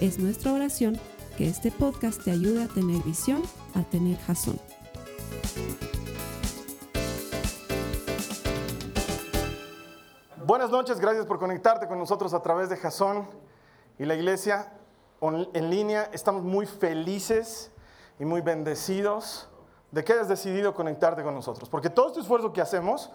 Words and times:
Es 0.00 0.18
nuestra 0.18 0.52
oración 0.52 1.00
que 1.38 1.48
este 1.48 1.72
podcast 1.72 2.22
te 2.22 2.30
ayude 2.30 2.64
a 2.64 2.68
tener 2.68 3.02
visión, 3.02 3.42
a 3.74 3.82
tener 3.82 4.18
jazón. 4.18 4.60
Buenas 10.44 10.70
noches, 10.70 11.00
gracias 11.00 11.24
por 11.24 11.38
conectarte 11.38 11.88
con 11.88 11.98
nosotros 11.98 12.34
a 12.34 12.42
través 12.42 12.68
de 12.68 12.76
Jazón 12.76 13.26
y 13.98 14.04
la 14.04 14.14
iglesia 14.14 14.70
en 15.22 15.70
línea. 15.70 16.10
Estamos 16.12 16.42
muy 16.42 16.66
felices 16.66 17.70
y 18.18 18.26
muy 18.26 18.42
bendecidos 18.42 19.48
de 19.92 20.04
que 20.04 20.12
hayas 20.12 20.28
decidido 20.28 20.74
conectarte 20.74 21.22
con 21.22 21.34
nosotros, 21.34 21.70
porque 21.70 21.88
todo 21.88 22.08
este 22.08 22.20
esfuerzo 22.20 22.52
que 22.52 22.60
hacemos 22.60 23.10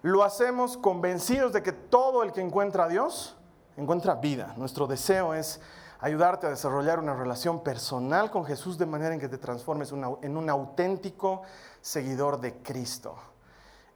lo 0.00 0.24
hacemos 0.24 0.78
convencidos 0.78 1.52
de 1.52 1.62
que 1.62 1.72
todo 1.72 2.22
el 2.22 2.32
que 2.32 2.40
encuentra 2.40 2.84
a 2.84 2.88
Dios 2.88 3.36
encuentra 3.76 4.14
vida. 4.14 4.54
Nuestro 4.56 4.86
deseo 4.86 5.34
es 5.34 5.60
ayudarte 6.02 6.48
a 6.48 6.50
desarrollar 6.50 6.98
una 6.98 7.14
relación 7.14 7.62
personal 7.62 8.30
con 8.30 8.44
Jesús 8.44 8.76
de 8.76 8.86
manera 8.86 9.14
en 9.14 9.20
que 9.20 9.28
te 9.28 9.38
transformes 9.38 9.92
en 9.92 10.36
un 10.36 10.50
auténtico 10.50 11.42
seguidor 11.80 12.40
de 12.40 12.56
Cristo. 12.56 13.14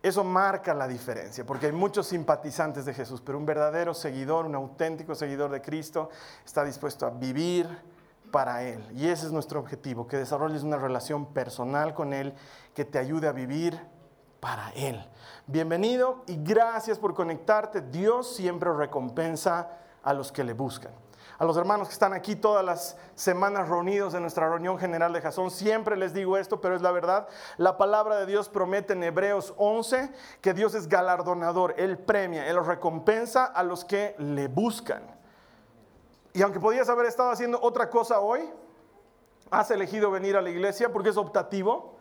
Eso 0.01 0.23
marca 0.23 0.73
la 0.73 0.87
diferencia, 0.87 1.45
porque 1.45 1.67
hay 1.67 1.73
muchos 1.73 2.07
simpatizantes 2.07 2.85
de 2.85 2.95
Jesús, 2.95 3.21
pero 3.21 3.39
un 3.39 3.45
verdadero 3.45 3.93
seguidor, 3.93 4.47
un 4.47 4.55
auténtico 4.55 5.17
seguidor 5.17 5.51
de 5.51 5.61
Cristo, 5.61 6.11
está 6.45 6.63
dispuesto 6.63 7.07
a 7.07 7.11
vivir 7.11 7.67
para 8.31 8.63
Él. 8.63 8.87
Y 8.95 9.09
ese 9.09 9.27
es 9.27 9.33
nuestro 9.33 9.59
objetivo, 9.59 10.07
que 10.07 10.17
desarrolles 10.17 10.63
una 10.63 10.77
relación 10.77 11.27
personal 11.35 11.93
con 11.93 12.13
Él, 12.13 12.35
que 12.73 12.85
te 12.85 13.01
ayude 13.01 13.27
a 13.27 13.33
vivir 13.33 13.81
para 14.39 14.71
Él. 14.77 15.05
Bienvenido 15.49 16.23
y 16.29 16.37
gracias 16.37 17.01
por 17.01 17.15
conectarte. 17.15 17.81
Dios 17.81 18.33
siempre 18.37 18.73
recompensa 18.73 19.71
a 20.05 20.13
los 20.13 20.31
que 20.31 20.45
le 20.45 20.53
buscan 20.53 20.93
a 21.39 21.45
los 21.45 21.57
hermanos 21.57 21.89
que 21.89 21.93
están 21.93 22.13
aquí 22.13 22.37
todas 22.37 22.65
las 22.65 22.97
semanas 23.15 23.69
reunidos 23.69 24.15
en 24.15 24.23
nuestra 24.23 24.49
reunión 24.49 24.79
general 24.79 25.13
de 25.13 25.21
Jasón. 25.21 25.51
Siempre 25.51 25.97
les 25.97 26.15
digo 26.15 26.37
esto, 26.37 26.61
pero 26.61 26.75
es 26.75 26.83
la 26.83 26.93
verdad. 26.93 27.29
La 27.59 27.77
palabra 27.77 28.17
de 28.17 28.27
Dios 28.27 28.49
promete 28.49 28.95
en 28.95 29.03
Hebreos 29.03 29.55
11 29.59 30.13
que 30.41 30.55
Dios 30.55 30.75
es 30.75 30.89
galardonador, 30.89 31.75
Él 31.77 31.99
premia, 31.99 32.49
Él 32.49 32.65
recompensa 32.65 33.45
a 33.45 33.63
los 33.63 33.85
que 33.85 34.15
le 34.19 34.49
buscan. 34.49 35.03
Y 36.33 36.43
aunque 36.43 36.61
podías 36.61 36.89
haber 36.89 37.07
estado 37.07 37.31
haciendo 37.31 37.61
otra 37.61 37.91
cosa 37.91 38.21
hoy, 38.21 38.51
has 39.51 39.71
elegido 39.71 40.11
venir 40.11 40.37
a 40.37 40.43
la 40.43 40.51
iglesia 40.51 40.93
porque 40.93 41.11
es 41.11 41.17
optativo. 41.17 41.99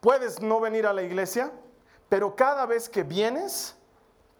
Puedes 0.00 0.40
no 0.40 0.60
venir 0.60 0.86
a 0.86 0.92
la 0.92 1.02
iglesia, 1.02 1.50
pero 2.08 2.36
cada 2.36 2.66
vez 2.66 2.88
que 2.88 3.02
vienes, 3.02 3.75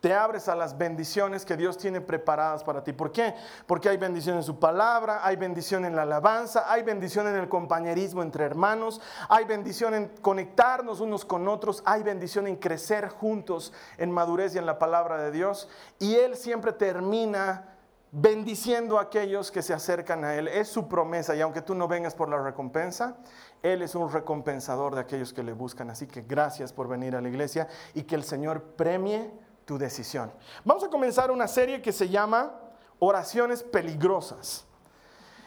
te 0.06 0.14
abres 0.14 0.48
a 0.48 0.54
las 0.54 0.78
bendiciones 0.78 1.44
que 1.44 1.56
Dios 1.56 1.76
tiene 1.76 2.00
preparadas 2.00 2.62
para 2.62 2.84
ti. 2.84 2.92
¿Por 2.92 3.10
qué? 3.10 3.34
Porque 3.66 3.88
hay 3.88 3.96
bendición 3.96 4.36
en 4.36 4.44
su 4.44 4.56
palabra, 4.56 5.26
hay 5.26 5.34
bendición 5.34 5.84
en 5.84 5.96
la 5.96 6.02
alabanza, 6.02 6.70
hay 6.72 6.84
bendición 6.84 7.26
en 7.26 7.34
el 7.34 7.48
compañerismo 7.48 8.22
entre 8.22 8.44
hermanos, 8.44 9.00
hay 9.28 9.46
bendición 9.46 9.94
en 9.94 10.08
conectarnos 10.22 11.00
unos 11.00 11.24
con 11.24 11.48
otros, 11.48 11.82
hay 11.84 12.04
bendición 12.04 12.46
en 12.46 12.54
crecer 12.54 13.08
juntos 13.08 13.72
en 13.98 14.12
madurez 14.12 14.54
y 14.54 14.58
en 14.58 14.66
la 14.66 14.78
palabra 14.78 15.20
de 15.20 15.32
Dios. 15.32 15.68
Y 15.98 16.14
Él 16.14 16.36
siempre 16.36 16.72
termina 16.72 17.74
bendiciendo 18.12 19.00
a 19.00 19.02
aquellos 19.02 19.50
que 19.50 19.60
se 19.60 19.74
acercan 19.74 20.24
a 20.24 20.36
Él. 20.36 20.46
Es 20.46 20.68
su 20.68 20.86
promesa 20.86 21.34
y 21.34 21.40
aunque 21.40 21.62
tú 21.62 21.74
no 21.74 21.88
vengas 21.88 22.14
por 22.14 22.28
la 22.28 22.40
recompensa, 22.40 23.16
Él 23.60 23.82
es 23.82 23.96
un 23.96 24.08
recompensador 24.08 24.94
de 24.94 25.00
aquellos 25.00 25.32
que 25.32 25.42
le 25.42 25.52
buscan. 25.52 25.90
Así 25.90 26.06
que 26.06 26.22
gracias 26.22 26.72
por 26.72 26.86
venir 26.86 27.16
a 27.16 27.20
la 27.20 27.28
iglesia 27.28 27.66
y 27.92 28.04
que 28.04 28.14
el 28.14 28.22
Señor 28.22 28.62
premie 28.76 29.45
tu 29.66 29.76
decisión. 29.76 30.32
Vamos 30.64 30.84
a 30.84 30.88
comenzar 30.88 31.30
una 31.30 31.46
serie 31.48 31.82
que 31.82 31.92
se 31.92 32.08
llama 32.08 32.54
Oraciones 32.98 33.62
Peligrosas. 33.62 34.64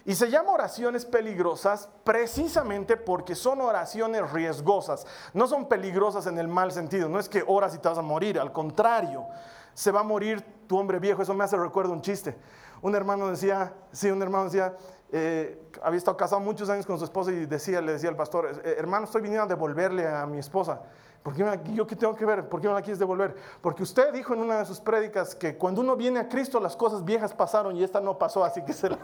Y 0.05 0.15
se 0.15 0.29
llama 0.29 0.53
oraciones 0.53 1.05
peligrosas 1.05 1.89
precisamente 2.03 2.97
porque 2.97 3.35
son 3.35 3.61
oraciones 3.61 4.31
riesgosas. 4.31 5.05
No 5.33 5.45
son 5.45 5.67
peligrosas 5.67 6.25
en 6.25 6.39
el 6.39 6.47
mal 6.47 6.71
sentido. 6.71 7.09
No 7.09 7.19
es 7.19 7.29
que 7.29 7.43
oras 7.45 7.75
y 7.75 7.79
te 7.79 7.89
vas 7.89 7.97
a 7.97 8.01
morir. 8.01 8.39
Al 8.39 8.51
contrario, 8.51 9.27
se 9.73 9.91
va 9.91 9.99
a 9.99 10.03
morir 10.03 10.41
tu 10.67 10.79
hombre 10.79 10.99
viejo. 10.99 11.21
Eso 11.21 11.33
me 11.33 11.43
hace 11.43 11.57
recuerdo 11.57 11.93
un 11.93 12.01
chiste. 12.01 12.35
Un 12.81 12.95
hermano 12.95 13.27
decía, 13.27 13.73
sí, 13.91 14.09
un 14.09 14.21
hermano 14.21 14.45
decía, 14.45 14.75
eh, 15.11 15.61
había 15.83 15.97
estado 15.97 16.17
casado 16.17 16.41
muchos 16.41 16.69
años 16.69 16.85
con 16.85 16.97
su 16.97 17.03
esposa 17.03 17.31
y 17.31 17.45
decía, 17.45 17.81
le 17.81 17.91
decía 17.91 18.09
al 18.09 18.15
pastor, 18.15 18.61
eh, 18.63 18.75
hermano, 18.79 19.05
estoy 19.05 19.21
viniendo 19.21 19.43
a 19.43 19.47
devolverle 19.47 20.07
a 20.07 20.25
mi 20.25 20.39
esposa. 20.39 20.81
¿Por 21.23 21.35
qué 21.35 21.59
¿Yo 21.73 21.85
qué 21.85 21.95
tengo 21.95 22.15
que 22.15 22.25
ver? 22.25 22.47
¿Por 22.47 22.61
qué 22.61 22.67
no 22.67 22.73
la 22.73 22.81
quieres 22.81 22.99
devolver? 22.99 23.35
Porque 23.61 23.83
usted 23.83 24.13
dijo 24.13 24.33
en 24.33 24.39
una 24.39 24.59
de 24.59 24.65
sus 24.65 24.79
prédicas 24.79 25.35
que 25.35 25.57
cuando 25.57 25.81
uno 25.81 25.95
viene 25.95 26.19
a 26.19 26.29
Cristo 26.29 26.59
las 26.59 26.75
cosas 26.75 27.03
viejas 27.03 27.33
pasaron 27.33 27.75
y 27.75 27.83
esta 27.83 27.99
no 27.99 28.17
pasó, 28.17 28.43
así 28.43 28.63
que 28.63 28.73
se 28.73 28.89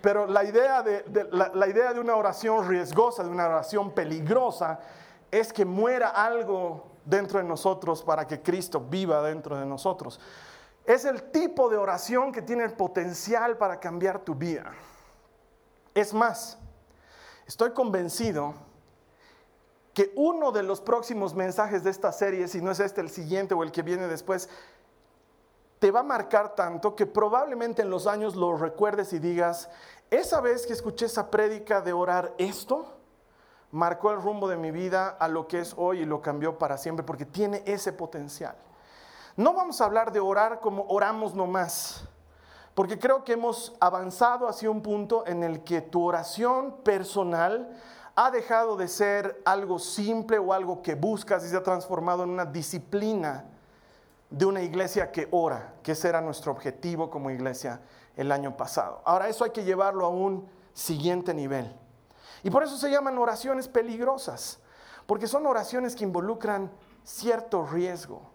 Pero 0.00 0.26
la 0.26 0.44
idea 0.44 0.82
de, 0.82 1.04
la 1.30 1.68
idea 1.68 1.92
de 1.92 2.00
una 2.00 2.16
oración 2.16 2.68
riesgosa, 2.68 3.22
de 3.22 3.30
una 3.30 3.46
oración 3.46 3.92
peligrosa, 3.92 4.80
es 5.30 5.52
que 5.52 5.64
muera 5.64 6.08
algo 6.08 6.92
dentro 7.04 7.38
de 7.38 7.44
nosotros 7.44 8.02
para 8.02 8.26
que 8.26 8.42
Cristo 8.42 8.80
viva 8.80 9.22
dentro 9.22 9.58
de 9.58 9.66
nosotros. 9.66 10.20
Es 10.84 11.04
el 11.04 11.30
tipo 11.30 11.68
de 11.68 11.76
oración 11.76 12.32
que 12.32 12.42
tiene 12.42 12.64
el 12.64 12.72
potencial 12.72 13.56
para 13.56 13.78
cambiar 13.78 14.18
tu 14.20 14.34
vida. 14.34 14.72
Es 15.94 16.12
más, 16.12 16.58
Estoy 17.52 17.72
convencido 17.72 18.54
que 19.92 20.10
uno 20.16 20.52
de 20.52 20.62
los 20.62 20.80
próximos 20.80 21.34
mensajes 21.34 21.84
de 21.84 21.90
esta 21.90 22.10
serie, 22.10 22.48
si 22.48 22.62
no 22.62 22.70
es 22.70 22.80
este 22.80 23.02
el 23.02 23.10
siguiente 23.10 23.52
o 23.52 23.62
el 23.62 23.70
que 23.70 23.82
viene 23.82 24.08
después, 24.08 24.48
te 25.78 25.90
va 25.90 26.00
a 26.00 26.02
marcar 26.02 26.54
tanto 26.54 26.96
que 26.96 27.04
probablemente 27.04 27.82
en 27.82 27.90
los 27.90 28.06
años 28.06 28.36
lo 28.36 28.56
recuerdes 28.56 29.12
y 29.12 29.18
digas, 29.18 29.68
esa 30.10 30.40
vez 30.40 30.66
que 30.66 30.72
escuché 30.72 31.04
esa 31.04 31.30
prédica 31.30 31.82
de 31.82 31.92
orar 31.92 32.32
esto, 32.38 32.86
marcó 33.70 34.12
el 34.12 34.22
rumbo 34.22 34.48
de 34.48 34.56
mi 34.56 34.70
vida 34.70 35.10
a 35.10 35.28
lo 35.28 35.46
que 35.46 35.60
es 35.60 35.74
hoy 35.76 36.00
y 36.00 36.04
lo 36.06 36.22
cambió 36.22 36.56
para 36.56 36.78
siempre, 36.78 37.04
porque 37.04 37.26
tiene 37.26 37.62
ese 37.66 37.92
potencial. 37.92 38.56
No 39.36 39.52
vamos 39.52 39.82
a 39.82 39.84
hablar 39.84 40.10
de 40.10 40.20
orar 40.20 40.60
como 40.60 40.86
oramos 40.88 41.34
nomás. 41.34 42.08
Porque 42.74 42.98
creo 42.98 43.22
que 43.24 43.34
hemos 43.34 43.74
avanzado 43.80 44.48
hacia 44.48 44.70
un 44.70 44.82
punto 44.82 45.24
en 45.26 45.42
el 45.42 45.62
que 45.62 45.82
tu 45.82 46.02
oración 46.04 46.76
personal 46.82 47.68
ha 48.14 48.30
dejado 48.30 48.76
de 48.76 48.88
ser 48.88 49.40
algo 49.44 49.78
simple 49.78 50.38
o 50.38 50.52
algo 50.52 50.82
que 50.82 50.94
buscas 50.94 51.44
y 51.44 51.48
se 51.48 51.56
ha 51.56 51.62
transformado 51.62 52.24
en 52.24 52.30
una 52.30 52.44
disciplina 52.44 53.44
de 54.30 54.46
una 54.46 54.62
iglesia 54.62 55.12
que 55.12 55.28
ora, 55.30 55.74
que 55.82 55.92
ese 55.92 56.08
era 56.08 56.20
nuestro 56.20 56.52
objetivo 56.52 57.10
como 57.10 57.30
iglesia 57.30 57.80
el 58.16 58.32
año 58.32 58.56
pasado. 58.56 59.02
Ahora 59.04 59.28
eso 59.28 59.44
hay 59.44 59.50
que 59.50 59.64
llevarlo 59.64 60.06
a 60.06 60.08
un 60.08 60.48
siguiente 60.72 61.34
nivel. 61.34 61.74
Y 62.42 62.50
por 62.50 62.62
eso 62.62 62.76
se 62.76 62.90
llaman 62.90 63.18
oraciones 63.18 63.68
peligrosas, 63.68 64.58
porque 65.06 65.26
son 65.26 65.46
oraciones 65.46 65.94
que 65.94 66.04
involucran 66.04 66.70
cierto 67.04 67.66
riesgo. 67.66 68.31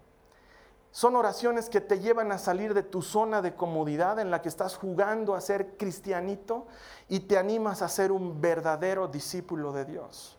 Son 0.90 1.16
oraciones 1.16 1.68
que 1.68 1.80
te 1.80 2.00
llevan 2.00 2.32
a 2.32 2.38
salir 2.38 2.72
de 2.74 2.82
tu 2.82 3.02
zona 3.02 3.42
de 3.42 3.54
comodidad 3.54 4.18
en 4.18 4.30
la 4.30 4.40
que 4.40 4.48
estás 4.48 4.76
jugando 4.76 5.34
a 5.34 5.40
ser 5.40 5.76
cristianito 5.76 6.66
y 7.08 7.20
te 7.20 7.36
animas 7.36 7.82
a 7.82 7.88
ser 7.88 8.10
un 8.10 8.40
verdadero 8.40 9.06
discípulo 9.06 9.72
de 9.72 9.84
Dios, 9.84 10.38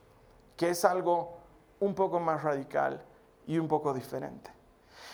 que 0.57 0.69
es 0.69 0.83
algo 0.85 1.37
un 1.79 1.93
poco 1.93 2.19
más 2.19 2.43
radical 2.43 3.01
y 3.45 3.59
un 3.59 3.67
poco 3.67 3.93
diferente. 3.93 4.51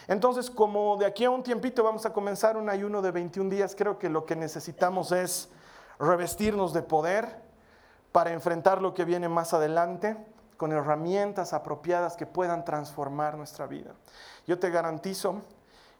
Entonces, 0.08 0.50
como 0.50 0.98
de 0.98 1.06
aquí 1.06 1.26
a 1.26 1.30
un 1.30 1.44
tiempito 1.44 1.84
vamos 1.84 2.06
a 2.06 2.14
comenzar 2.14 2.58
un 2.58 2.70
ayuno 2.70 3.02
de 3.02 3.12
21 3.12 3.50
días, 3.50 3.76
creo 3.76 4.00
que 4.00 4.10
lo 4.10 4.26
que 4.26 4.36
necesitamos 4.36 5.12
es 5.12 5.50
revestirnos 6.00 6.74
de 6.74 6.82
poder 6.82 7.44
para 8.12 8.32
enfrentar 8.32 8.82
lo 8.82 8.94
que 8.94 9.04
viene 9.04 9.28
más 9.28 9.54
adelante 9.54 10.16
con 10.58 10.72
herramientas 10.72 11.54
apropiadas 11.54 12.16
que 12.16 12.26
puedan 12.26 12.66
transformar 12.66 13.38
nuestra 13.38 13.68
vida. 13.68 13.92
Yo 14.48 14.60
te 14.60 14.70
garantizo 14.70 15.42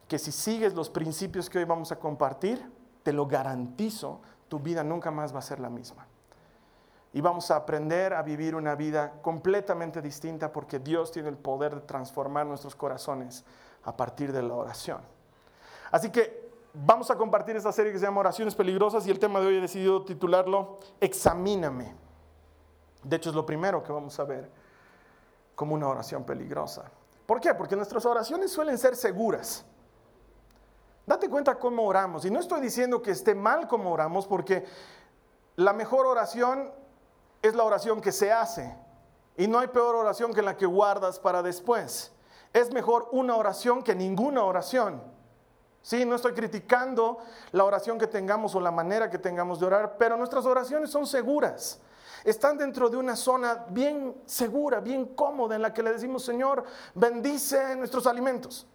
que 0.08 0.18
si 0.18 0.32
sigues 0.32 0.74
los 0.74 0.90
principios 0.90 1.50
que 1.50 1.58
hoy 1.58 1.64
vamos 1.64 1.92
a 1.92 1.98
compartir, 1.98 2.64
te 3.02 3.12
lo 3.12 3.26
garantizo, 3.26 4.20
tu 4.48 4.58
vida 4.58 4.82
nunca 4.84 5.10
más 5.10 5.34
va 5.34 5.40
a 5.40 5.42
ser 5.42 5.60
la 5.60 5.70
misma. 5.70 6.06
Y 7.12 7.20
vamos 7.20 7.50
a 7.50 7.56
aprender 7.56 8.12
a 8.14 8.22
vivir 8.22 8.54
una 8.54 8.74
vida 8.74 9.20
completamente 9.22 10.02
distinta 10.02 10.52
porque 10.52 10.78
Dios 10.78 11.12
tiene 11.12 11.28
el 11.28 11.36
poder 11.36 11.74
de 11.74 11.80
transformar 11.82 12.46
nuestros 12.46 12.74
corazones 12.74 13.44
a 13.84 13.96
partir 13.96 14.32
de 14.32 14.42
la 14.42 14.54
oración. 14.54 15.00
Así 15.90 16.10
que 16.10 16.46
Vamos 16.78 17.10
a 17.10 17.16
compartir 17.16 17.56
esta 17.56 17.72
serie 17.72 17.90
que 17.90 17.98
se 17.98 18.04
llama 18.04 18.20
Oraciones 18.20 18.54
Peligrosas 18.54 19.06
y 19.06 19.10
el 19.10 19.18
tema 19.18 19.40
de 19.40 19.46
hoy 19.46 19.56
he 19.56 19.60
decidido 19.62 20.04
titularlo 20.04 20.76
Examíname. 21.00 21.94
De 23.06 23.16
hecho 23.16 23.30
es 23.30 23.36
lo 23.36 23.46
primero 23.46 23.84
que 23.84 23.92
vamos 23.92 24.18
a 24.18 24.24
ver 24.24 24.50
como 25.54 25.76
una 25.76 25.86
oración 25.86 26.24
peligrosa. 26.24 26.90
¿Por 27.24 27.40
qué? 27.40 27.54
Porque 27.54 27.76
nuestras 27.76 28.04
oraciones 28.04 28.50
suelen 28.50 28.76
ser 28.76 28.96
seguras. 28.96 29.64
Date 31.06 31.30
cuenta 31.30 31.56
cómo 31.56 31.84
oramos. 31.84 32.24
Y 32.24 32.32
no 32.32 32.40
estoy 32.40 32.60
diciendo 32.60 33.00
que 33.00 33.12
esté 33.12 33.32
mal 33.32 33.68
como 33.68 33.92
oramos, 33.92 34.26
porque 34.26 34.66
la 35.54 35.72
mejor 35.72 36.04
oración 36.04 36.72
es 37.42 37.54
la 37.54 37.62
oración 37.62 38.00
que 38.00 38.10
se 38.10 38.32
hace. 38.32 38.76
Y 39.36 39.46
no 39.46 39.60
hay 39.60 39.68
peor 39.68 39.94
oración 39.94 40.34
que 40.34 40.42
la 40.42 40.56
que 40.56 40.66
guardas 40.66 41.20
para 41.20 41.44
después. 41.44 42.10
Es 42.52 42.72
mejor 42.72 43.08
una 43.12 43.36
oración 43.36 43.84
que 43.84 43.94
ninguna 43.94 44.42
oración. 44.42 45.00
Sí, 45.80 46.04
no 46.04 46.16
estoy 46.16 46.32
criticando 46.32 47.18
la 47.52 47.62
oración 47.62 47.98
que 47.98 48.08
tengamos 48.08 48.56
o 48.56 48.60
la 48.60 48.72
manera 48.72 49.08
que 49.08 49.18
tengamos 49.18 49.60
de 49.60 49.66
orar, 49.66 49.96
pero 49.96 50.16
nuestras 50.16 50.44
oraciones 50.44 50.90
son 50.90 51.06
seguras. 51.06 51.80
Están 52.26 52.58
dentro 52.58 52.90
de 52.90 52.96
una 52.96 53.14
zona 53.14 53.66
bien 53.70 54.20
segura, 54.26 54.80
bien 54.80 55.14
cómoda, 55.14 55.54
en 55.54 55.62
la 55.62 55.72
que 55.72 55.80
le 55.80 55.92
decimos, 55.92 56.24
Señor, 56.24 56.64
bendice 56.92 57.76
nuestros 57.76 58.04
alimentos. 58.04 58.66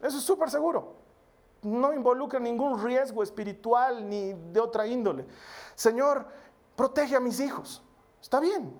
Eso 0.00 0.16
es 0.16 0.22
súper 0.22 0.48
seguro. 0.48 0.94
No 1.62 1.92
involucra 1.92 2.38
ningún 2.38 2.80
riesgo 2.80 3.24
espiritual 3.24 4.08
ni 4.08 4.32
de 4.32 4.60
otra 4.60 4.86
índole. 4.86 5.26
Señor, 5.74 6.24
protege 6.76 7.16
a 7.16 7.20
mis 7.20 7.40
hijos. 7.40 7.82
Está 8.22 8.38
bien, 8.38 8.72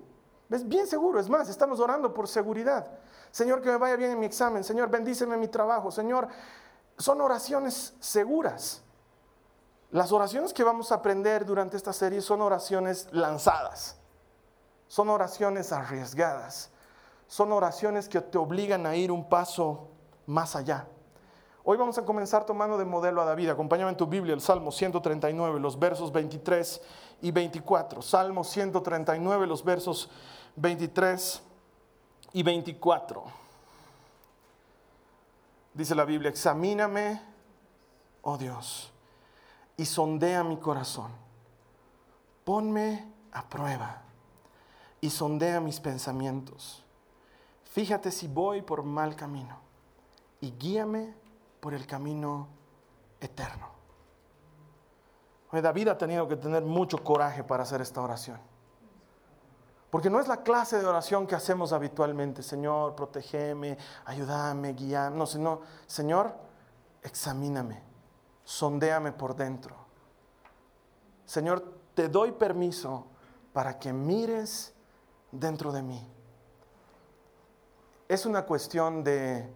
es 0.49 0.65
bien 0.65 0.87
seguro. 0.87 1.19
Es 1.19 1.27
más, 1.27 1.49
estamos 1.49 1.81
orando 1.81 2.13
por 2.13 2.29
seguridad. 2.29 2.89
Señor, 3.31 3.61
que 3.61 3.69
me 3.69 3.75
vaya 3.75 3.97
bien 3.97 4.11
en 4.11 4.19
mi 4.19 4.27
examen. 4.27 4.63
Señor, 4.63 4.89
bendíceme 4.89 5.33
en 5.33 5.41
mi 5.41 5.49
trabajo. 5.49 5.91
Señor, 5.91 6.29
son 6.97 7.19
oraciones 7.19 7.93
seguras. 7.99 8.81
Las 9.91 10.13
oraciones 10.13 10.53
que 10.53 10.63
vamos 10.63 10.93
a 10.93 10.95
aprender 10.95 11.45
durante 11.45 11.75
esta 11.75 11.91
serie 11.91 12.21
son 12.21 12.41
oraciones 12.41 13.09
lanzadas. 13.11 13.97
Son 14.87 15.09
oraciones 15.09 15.71
arriesgadas. 15.71 16.71
Son 17.27 17.51
oraciones 17.51 18.07
que 18.07 18.21
te 18.21 18.37
obligan 18.37 18.85
a 18.85 18.95
ir 18.95 19.11
un 19.11 19.27
paso 19.27 19.89
más 20.25 20.55
allá. 20.55 20.87
Hoy 21.63 21.77
vamos 21.77 21.97
a 21.97 22.05
comenzar 22.05 22.45
tomando 22.45 22.77
de 22.77 22.85
modelo 22.85 23.21
a 23.21 23.25
David. 23.25 23.49
Acompáñame 23.49 23.89
en 23.89 23.97
tu 23.97 24.05
Biblia 24.05 24.35
el 24.35 24.41
Salmo 24.41 24.71
139, 24.71 25.59
los 25.59 25.79
versos 25.79 26.11
23 26.11 26.81
y 27.23 27.31
24. 27.31 28.03
Salmo 28.03 28.43
139, 28.43 29.47
los 29.47 29.63
versos 29.63 30.09
23 30.55 31.41
y 32.33 32.43
24. 32.43 33.23
Dice 35.73 35.95
la 35.95 36.05
Biblia, 36.05 36.29
examíname, 36.29 37.19
oh 38.21 38.37
Dios, 38.37 38.91
y 39.75 39.85
sondea 39.85 40.43
mi 40.43 40.57
corazón. 40.57 41.11
Ponme 42.43 43.11
a 43.31 43.43
prueba 43.49 44.04
y 45.01 45.09
sondea 45.09 45.59
mis 45.59 45.79
pensamientos. 45.79 46.83
Fíjate 47.63 48.11
si 48.11 48.27
voy 48.27 48.61
por 48.61 48.83
mal 48.83 49.15
camino 49.15 49.59
y 50.41 50.51
guíame 50.51 51.13
por 51.59 51.73
el 51.73 51.85
camino 51.85 52.47
eterno. 53.19 53.75
David 55.61 55.89
ha 55.89 55.97
tenido 55.97 56.27
que 56.27 56.35
tener 56.35 56.63
mucho 56.63 57.03
coraje 57.03 57.43
para 57.43 57.63
hacer 57.63 57.81
esta 57.81 58.01
oración. 58.01 58.39
Porque 59.89 60.09
no 60.09 60.19
es 60.19 60.27
la 60.27 60.43
clase 60.43 60.79
de 60.79 60.85
oración 60.85 61.25
que 61.25 61.35
hacemos 61.35 61.71
habitualmente. 61.71 62.43
Señor, 62.43 62.95
protégeme, 62.95 63.77
ayúdame, 64.05 64.73
guíame. 64.73 65.15
No, 65.15 65.25
sino, 65.25 65.61
Señor, 65.85 66.35
examíname, 67.01 67.81
sondéame 68.43 69.13
por 69.13 69.35
dentro. 69.35 69.75
Señor, 71.25 71.63
te 71.93 72.09
doy 72.09 72.33
permiso 72.33 73.07
para 73.53 73.79
que 73.79 73.93
mires 73.93 74.74
dentro 75.31 75.71
de 75.71 75.81
mí. 75.81 76.07
Es 78.07 78.25
una 78.25 78.45
cuestión 78.45 79.03
de 79.03 79.49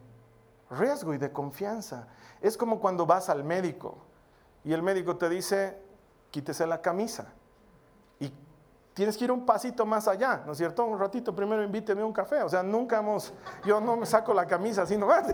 riesgo 0.72 1.14
y 1.14 1.18
de 1.18 1.32
confianza. 1.32 2.08
Es 2.42 2.58
como 2.58 2.80
cuando 2.80 3.06
vas 3.06 3.30
al 3.30 3.44
médico 3.44 3.98
y 4.64 4.74
el 4.74 4.82
médico 4.82 5.18
te 5.18 5.30
dice, 5.30 5.78
quítese 6.32 6.66
la 6.66 6.82
camisa. 6.82 7.34
Y 8.20 8.32
tienes 8.94 9.18
que 9.18 9.26
ir 9.26 9.32
un 9.32 9.46
pasito 9.46 9.86
más 9.86 10.08
allá, 10.08 10.44
¿no 10.46 10.54
es 10.54 10.58
cierto? 10.58 10.86
Un 10.86 11.00
ratito, 11.00 11.36
primero 11.36 11.64
invíteme 11.64 12.04
un 12.04 12.14
café. 12.14 12.44
O 12.44 12.50
sea, 12.50 12.64
nunca 12.64 13.00
hemos, 13.00 13.34
yo 13.66 13.80
no 13.80 13.96
me 13.96 14.06
saco 14.06 14.34
la 14.34 14.46
camisa 14.46 14.84
así 14.84 14.98
nomás. 14.98 15.34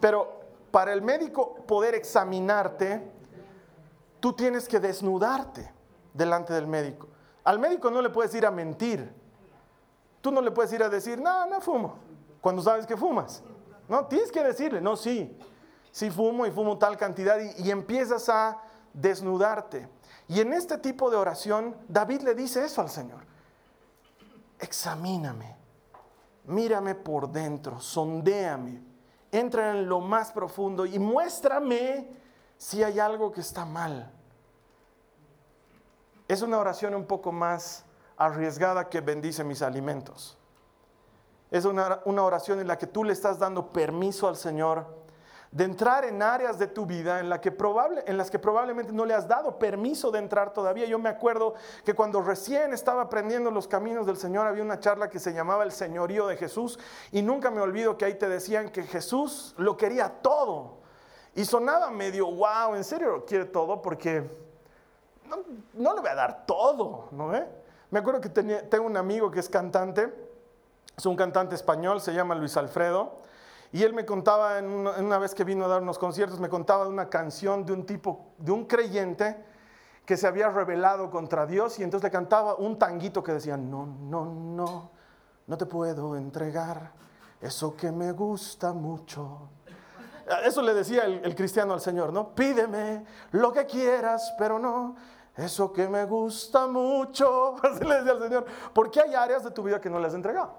Pero 0.00 0.40
para 0.70 0.92
el 0.92 1.02
médico 1.02 1.54
poder 1.66 1.94
examinarte, 1.94 3.12
tú 4.20 4.32
tienes 4.32 4.68
que 4.68 4.80
desnudarte 4.80 5.70
delante 6.14 6.52
del 6.52 6.66
médico. 6.66 7.08
Al 7.44 7.58
médico 7.58 7.90
no 7.90 8.02
le 8.02 8.10
puedes 8.10 8.34
ir 8.34 8.46
a 8.46 8.50
mentir. 8.50 9.12
Tú 10.20 10.30
no 10.30 10.40
le 10.40 10.50
puedes 10.50 10.72
ir 10.72 10.82
a 10.82 10.88
decir, 10.88 11.20
no, 11.20 11.46
no 11.46 11.60
fumo 11.60 12.10
cuando 12.40 12.62
sabes 12.62 12.86
que 12.86 12.96
fumas. 12.96 13.42
No, 13.88 14.06
tienes 14.06 14.30
que 14.30 14.42
decirle, 14.42 14.80
no, 14.80 14.96
sí, 14.96 15.36
sí 15.90 16.10
fumo 16.10 16.46
y 16.46 16.50
fumo 16.50 16.78
tal 16.78 16.96
cantidad 16.96 17.38
y, 17.40 17.66
y 17.66 17.70
empiezas 17.70 18.28
a 18.28 18.58
desnudarte. 18.92 19.88
Y 20.28 20.40
en 20.40 20.52
este 20.52 20.78
tipo 20.78 21.10
de 21.10 21.16
oración, 21.16 21.76
David 21.88 22.22
le 22.22 22.34
dice 22.34 22.64
eso 22.64 22.80
al 22.80 22.90
Señor. 22.90 23.20
Examíname, 24.58 25.56
mírame 26.44 26.94
por 26.94 27.30
dentro, 27.30 27.80
sondéame, 27.80 28.82
entra 29.32 29.70
en 29.70 29.88
lo 29.88 30.00
más 30.00 30.32
profundo 30.32 30.86
y 30.86 30.98
muéstrame 30.98 32.08
si 32.58 32.82
hay 32.82 33.00
algo 33.00 33.32
que 33.32 33.40
está 33.40 33.64
mal. 33.64 34.12
Es 36.30 36.42
una 36.42 36.60
oración 36.60 36.94
un 36.94 37.06
poco 37.06 37.32
más 37.32 37.84
arriesgada 38.16 38.88
que 38.88 39.00
bendice 39.00 39.42
mis 39.42 39.62
alimentos. 39.62 40.38
Es 41.50 41.64
una, 41.64 42.02
oración 42.04 42.60
en 42.60 42.68
la 42.68 42.78
que 42.78 42.86
tú 42.86 43.02
le 43.02 43.12
estás 43.12 43.40
dando 43.40 43.72
permiso 43.72 44.28
al 44.28 44.36
Señor 44.36 44.86
de 45.50 45.64
entrar 45.64 46.04
en 46.04 46.22
áreas 46.22 46.56
de 46.56 46.68
tu 46.68 46.86
vida 46.86 47.18
en, 47.18 47.28
la 47.28 47.40
que 47.40 47.50
probable, 47.50 48.04
en 48.06 48.16
las 48.16 48.30
que 48.30 48.38
probablemente 48.38 48.92
no 48.92 49.06
le 49.06 49.12
has 49.12 49.26
dado 49.26 49.58
permiso 49.58 50.12
de 50.12 50.20
entrar 50.20 50.52
todavía. 50.52 50.86
Yo 50.86 51.00
me 51.00 51.08
acuerdo 51.08 51.54
que 51.84 51.94
cuando 51.94 52.22
recién 52.22 52.72
estaba 52.72 53.02
aprendiendo 53.02 53.50
los 53.50 53.66
caminos 53.66 54.06
del 54.06 54.16
Señor 54.16 54.46
había 54.46 54.62
una 54.62 54.78
charla 54.78 55.10
que 55.10 55.18
se 55.18 55.32
llamaba 55.32 55.64
El 55.64 55.72
Señorío 55.72 56.28
de 56.28 56.36
Jesús 56.36 56.78
y 57.10 57.22
nunca 57.22 57.50
me 57.50 57.60
olvido 57.60 57.98
que 57.98 58.04
ahí 58.04 58.14
te 58.14 58.28
decían 58.28 58.68
que 58.68 58.84
Jesús 58.84 59.52
lo 59.58 59.76
quería 59.76 60.08
todo. 60.22 60.78
Y 61.34 61.44
sonaba 61.44 61.90
medio, 61.90 62.26
wow, 62.30 62.76
¿en 62.76 62.84
serio 62.84 63.24
quiere 63.26 63.46
todo? 63.46 63.82
Porque 63.82 64.49
no, 65.74 65.94
le 65.94 66.00
voy 66.00 66.10
a 66.10 66.14
dar 66.14 66.46
todo, 66.46 67.08
¿no? 67.12 67.32
Me 67.90 67.98
acuerdo 67.98 68.20
que 68.20 68.28
tengo 68.28 68.86
un 68.86 68.96
amigo 68.96 69.30
que 69.30 69.40
es 69.40 69.48
cantante 69.48 70.12
es 71.00 71.06
un 71.06 71.16
cantante 71.16 71.54
español, 71.54 72.02
se 72.02 72.12
llama 72.12 72.34
Luis 72.34 72.58
Alfredo. 72.58 73.20
Y 73.72 73.84
él 73.84 73.94
me 73.94 74.04
contaba, 74.04 74.58
en 74.58 74.66
una, 74.66 75.18
vez 75.18 75.34
que 75.34 75.44
vino 75.44 75.64
a 75.64 75.68
dar 75.68 75.80
unos 75.80 75.98
conciertos, 75.98 76.38
me 76.40 76.50
contaba 76.50 76.86
una 76.86 77.08
canción 77.08 77.64
de 77.64 77.72
un 77.72 77.86
tipo, 77.86 78.34
de 78.36 78.52
un 78.52 78.66
creyente 78.66 79.42
que 80.04 80.18
se 80.18 80.26
había 80.26 80.50
rebelado 80.50 81.10
contra 81.10 81.46
Dios 81.46 81.78
y 81.78 81.84
entonces 81.84 82.04
le 82.04 82.10
cantaba 82.10 82.56
un 82.56 82.78
tanguito 82.78 83.22
que 83.22 83.32
decía, 83.32 83.56
no, 83.56 83.86
no, 83.86 84.26
no, 84.26 84.90
no 85.46 85.56
te 85.56 85.64
puedo 85.64 86.16
entregar 86.16 86.92
eso 87.40 87.74
que 87.74 87.90
me 87.90 88.12
gusta 88.12 88.74
mucho. 88.74 89.48
Eso 90.44 90.60
le 90.60 90.74
decía 90.74 91.04
el 91.04 91.34
cristiano 91.34 91.72
al 91.72 91.80
Señor, 91.80 92.12
¿no? 92.12 92.34
Pídeme 92.34 93.06
lo 93.30 93.52
que 93.52 93.64
quieras, 93.64 94.34
pero 94.36 94.58
no 94.58 94.96
eso 95.36 95.72
que 95.72 95.88
me 95.88 96.04
gusta 96.04 96.66
mucho. 96.66 97.56
Así 97.62 97.84
le 97.84 97.96
decía 97.96 98.12
al 98.12 98.20
Señor, 98.20 98.46
porque 98.72 99.00
hay 99.00 99.14
áreas 99.14 99.44
de 99.44 99.50
tu 99.50 99.62
vida 99.62 99.80
que 99.80 99.90
no 99.90 99.98
le 99.98 100.06
has 100.06 100.14
entregado. 100.14 100.54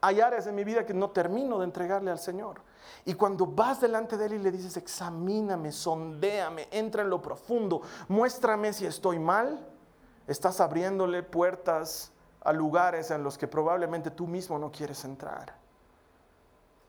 Hay 0.00 0.20
áreas 0.20 0.46
en 0.46 0.54
mi 0.54 0.64
vida 0.64 0.86
que 0.86 0.94
no 0.94 1.10
termino 1.10 1.58
de 1.58 1.64
entregarle 1.64 2.10
al 2.10 2.18
Señor. 2.18 2.62
Y 3.04 3.14
cuando 3.14 3.46
vas 3.46 3.80
delante 3.80 4.16
de 4.16 4.26
Él 4.26 4.32
y 4.34 4.38
le 4.38 4.50
dices, 4.50 4.76
examíname, 4.76 5.72
sondéame, 5.72 6.68
entra 6.70 7.02
en 7.02 7.10
lo 7.10 7.20
profundo, 7.20 7.82
muéstrame 8.08 8.72
si 8.72 8.86
estoy 8.86 9.18
mal, 9.18 9.66
estás 10.26 10.60
abriéndole 10.60 11.22
puertas 11.22 12.12
a 12.42 12.52
lugares 12.52 13.10
en 13.10 13.22
los 13.22 13.36
que 13.36 13.46
probablemente 13.46 14.10
tú 14.10 14.26
mismo 14.26 14.58
no 14.58 14.70
quieres 14.72 15.04
entrar. 15.04 15.54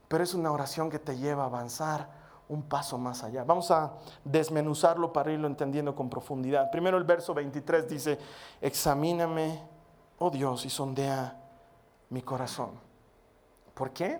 Pero 0.07 0.23
es 0.23 0.33
una 0.33 0.51
oración 0.51 0.89
que 0.89 0.99
te 0.99 1.17
lleva 1.17 1.43
a 1.43 1.47
avanzar 1.47 2.20
un 2.51 2.63
paso 2.63 2.97
más 2.97 3.23
allá. 3.23 3.45
Vamos 3.45 3.71
a 3.71 3.93
desmenuzarlo 4.25 5.13
para 5.13 5.31
irlo 5.31 5.47
entendiendo 5.47 5.95
con 5.95 6.09
profundidad. 6.09 6.69
Primero 6.69 6.97
el 6.97 7.05
verso 7.05 7.33
23 7.33 7.87
dice, 7.87 8.19
examíname, 8.59 9.63
oh 10.19 10.29
Dios, 10.29 10.65
y 10.65 10.69
sondea 10.69 11.41
mi 12.09 12.21
corazón. 12.21 12.71
¿Por 13.73 13.91
qué? 13.91 14.19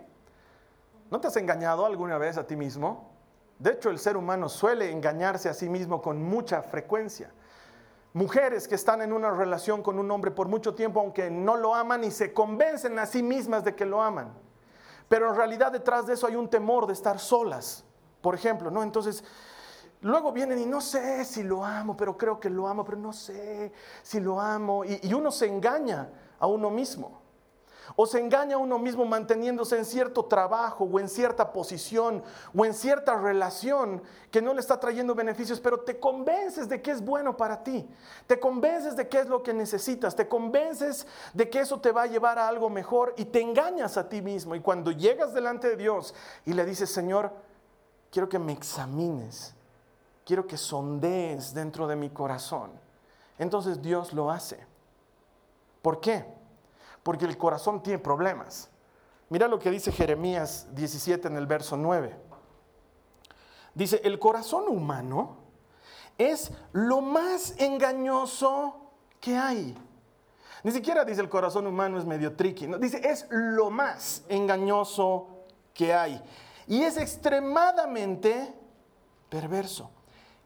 ¿No 1.09 1.19
te 1.19 1.27
has 1.27 1.35
engañado 1.35 1.85
alguna 1.85 2.17
vez 2.17 2.37
a 2.37 2.47
ti 2.47 2.55
mismo? 2.55 3.11
De 3.59 3.71
hecho, 3.71 3.89
el 3.89 3.99
ser 3.99 4.15
humano 4.15 4.47
suele 4.47 4.89
engañarse 4.89 5.49
a 5.49 5.53
sí 5.53 5.67
mismo 5.67 6.01
con 6.01 6.23
mucha 6.23 6.61
frecuencia. 6.61 7.31
Mujeres 8.13 8.65
que 8.65 8.75
están 8.75 9.01
en 9.01 9.11
una 9.11 9.31
relación 9.31 9.83
con 9.83 9.99
un 9.99 10.09
hombre 10.09 10.31
por 10.31 10.47
mucho 10.47 10.73
tiempo, 10.73 11.01
aunque 11.01 11.29
no 11.29 11.57
lo 11.57 11.75
aman 11.75 12.05
y 12.05 12.11
se 12.11 12.33
convencen 12.33 12.97
a 12.97 13.05
sí 13.05 13.21
mismas 13.21 13.65
de 13.65 13.75
que 13.75 13.85
lo 13.85 14.01
aman. 14.01 14.33
Pero 15.09 15.29
en 15.29 15.35
realidad 15.35 15.73
detrás 15.73 16.07
de 16.07 16.13
eso 16.13 16.27
hay 16.27 16.37
un 16.37 16.49
temor 16.49 16.87
de 16.87 16.93
estar 16.93 17.19
solas. 17.19 17.83
Por 18.21 18.35
ejemplo, 18.35 18.69
¿no? 18.69 18.83
Entonces, 18.83 19.23
luego 20.01 20.31
vienen 20.31 20.59
y 20.59 20.65
no 20.65 20.81
sé 20.81 21.25
si 21.25 21.43
lo 21.43 21.63
amo, 21.63 21.95
pero 21.97 22.17
creo 22.17 22.39
que 22.39 22.49
lo 22.49 22.67
amo, 22.67 22.83
pero 22.83 22.97
no 22.97 23.13
sé 23.13 23.71
si 24.03 24.19
lo 24.19 24.39
amo. 24.39 24.83
Y, 24.85 25.13
uno 25.13 25.31
se 25.31 25.47
engaña 25.47 26.09
a 26.39 26.47
uno 26.47 26.69
mismo. 26.69 27.19
O 27.97 28.05
se 28.05 28.19
engaña 28.19 28.55
a 28.55 28.59
uno 28.59 28.79
mismo 28.79 29.03
manteniéndose 29.03 29.77
en 29.77 29.83
cierto 29.83 30.23
trabajo 30.23 30.85
o 30.85 30.99
en 30.99 31.09
cierta 31.09 31.51
posición 31.51 32.23
o 32.55 32.63
en 32.63 32.73
cierta 32.73 33.17
relación 33.17 34.01
que 34.29 34.41
no 34.41 34.53
le 34.53 34.61
está 34.61 34.79
trayendo 34.79 35.13
beneficios, 35.13 35.59
pero 35.59 35.81
te 35.81 35.99
convences 35.99 36.69
de 36.69 36.81
que 36.81 36.91
es 36.91 37.03
bueno 37.03 37.35
para 37.35 37.63
ti. 37.63 37.89
Te 38.27 38.39
convences 38.39 38.95
de 38.95 39.09
que 39.09 39.19
es 39.19 39.27
lo 39.27 39.43
que 39.43 39.53
necesitas. 39.53 40.15
Te 40.15 40.29
convences 40.29 41.05
de 41.33 41.49
que 41.49 41.59
eso 41.59 41.81
te 41.81 41.91
va 41.91 42.03
a 42.03 42.07
llevar 42.07 42.39
a 42.39 42.47
algo 42.47 42.69
mejor 42.69 43.13
y 43.17 43.25
te 43.25 43.41
engañas 43.41 43.97
a 43.97 44.07
ti 44.07 44.21
mismo. 44.21 44.55
Y 44.55 44.61
cuando 44.61 44.91
llegas 44.91 45.33
delante 45.33 45.67
de 45.67 45.75
Dios 45.75 46.15
y 46.45 46.53
le 46.53 46.63
dices, 46.63 46.89
Señor, 46.89 47.33
quiero 48.11 48.29
que 48.29 48.37
me 48.37 48.51
examines, 48.51 49.55
quiero 50.25 50.45
que 50.45 50.57
sondees 50.57 51.53
dentro 51.53 51.87
de 51.87 51.95
mi 51.95 52.09
corazón. 52.09 52.71
Entonces 53.39 53.81
Dios 53.81 54.13
lo 54.13 54.29
hace. 54.29 54.65
¿Por 55.81 55.99
qué? 55.99 56.25
porque 57.03 57.25
el 57.25 57.37
corazón 57.37 57.81
tiene 57.81 57.99
problemas. 57.99 58.69
Mira 59.29 59.47
lo 59.47 59.59
que 59.59 59.71
dice 59.71 59.91
Jeremías 59.91 60.67
17 60.71 61.27
en 61.27 61.37
el 61.37 61.47
verso 61.47 61.77
9. 61.77 62.15
Dice, 63.73 64.01
el 64.03 64.19
corazón 64.19 64.65
humano 64.67 65.37
es 66.17 66.51
lo 66.73 67.01
más 67.01 67.55
engañoso 67.57 68.91
que 69.19 69.37
hay. 69.37 69.77
Ni 70.63 70.71
siquiera 70.71 71.05
dice 71.05 71.21
el 71.21 71.29
corazón 71.29 71.65
humano 71.65 71.97
es 71.97 72.05
medio 72.05 72.35
tricky, 72.35 72.67
no, 72.67 72.77
dice 72.77 73.01
es 73.03 73.25
lo 73.29 73.71
más 73.71 74.23
engañoso 74.27 75.27
que 75.73 75.93
hay. 75.93 76.21
Y 76.67 76.83
es 76.83 76.97
extremadamente 76.97 78.53
perverso. 79.29 79.91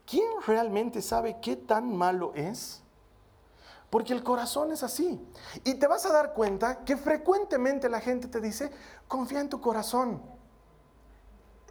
¿Quién 0.05 0.27
realmente 0.45 1.01
sabe 1.01 1.37
qué 1.41 1.55
tan 1.55 1.95
malo 1.95 2.31
es? 2.35 2.81
Porque 3.89 4.13
el 4.13 4.23
corazón 4.23 4.71
es 4.71 4.83
así. 4.83 5.19
Y 5.63 5.75
te 5.75 5.87
vas 5.87 6.05
a 6.05 6.13
dar 6.13 6.33
cuenta 6.33 6.83
que 6.83 6.97
frecuentemente 6.97 7.89
la 7.89 7.99
gente 7.99 8.27
te 8.27 8.41
dice, 8.41 8.71
confía 9.07 9.39
en 9.39 9.49
tu 9.49 9.61
corazón. 9.61 10.21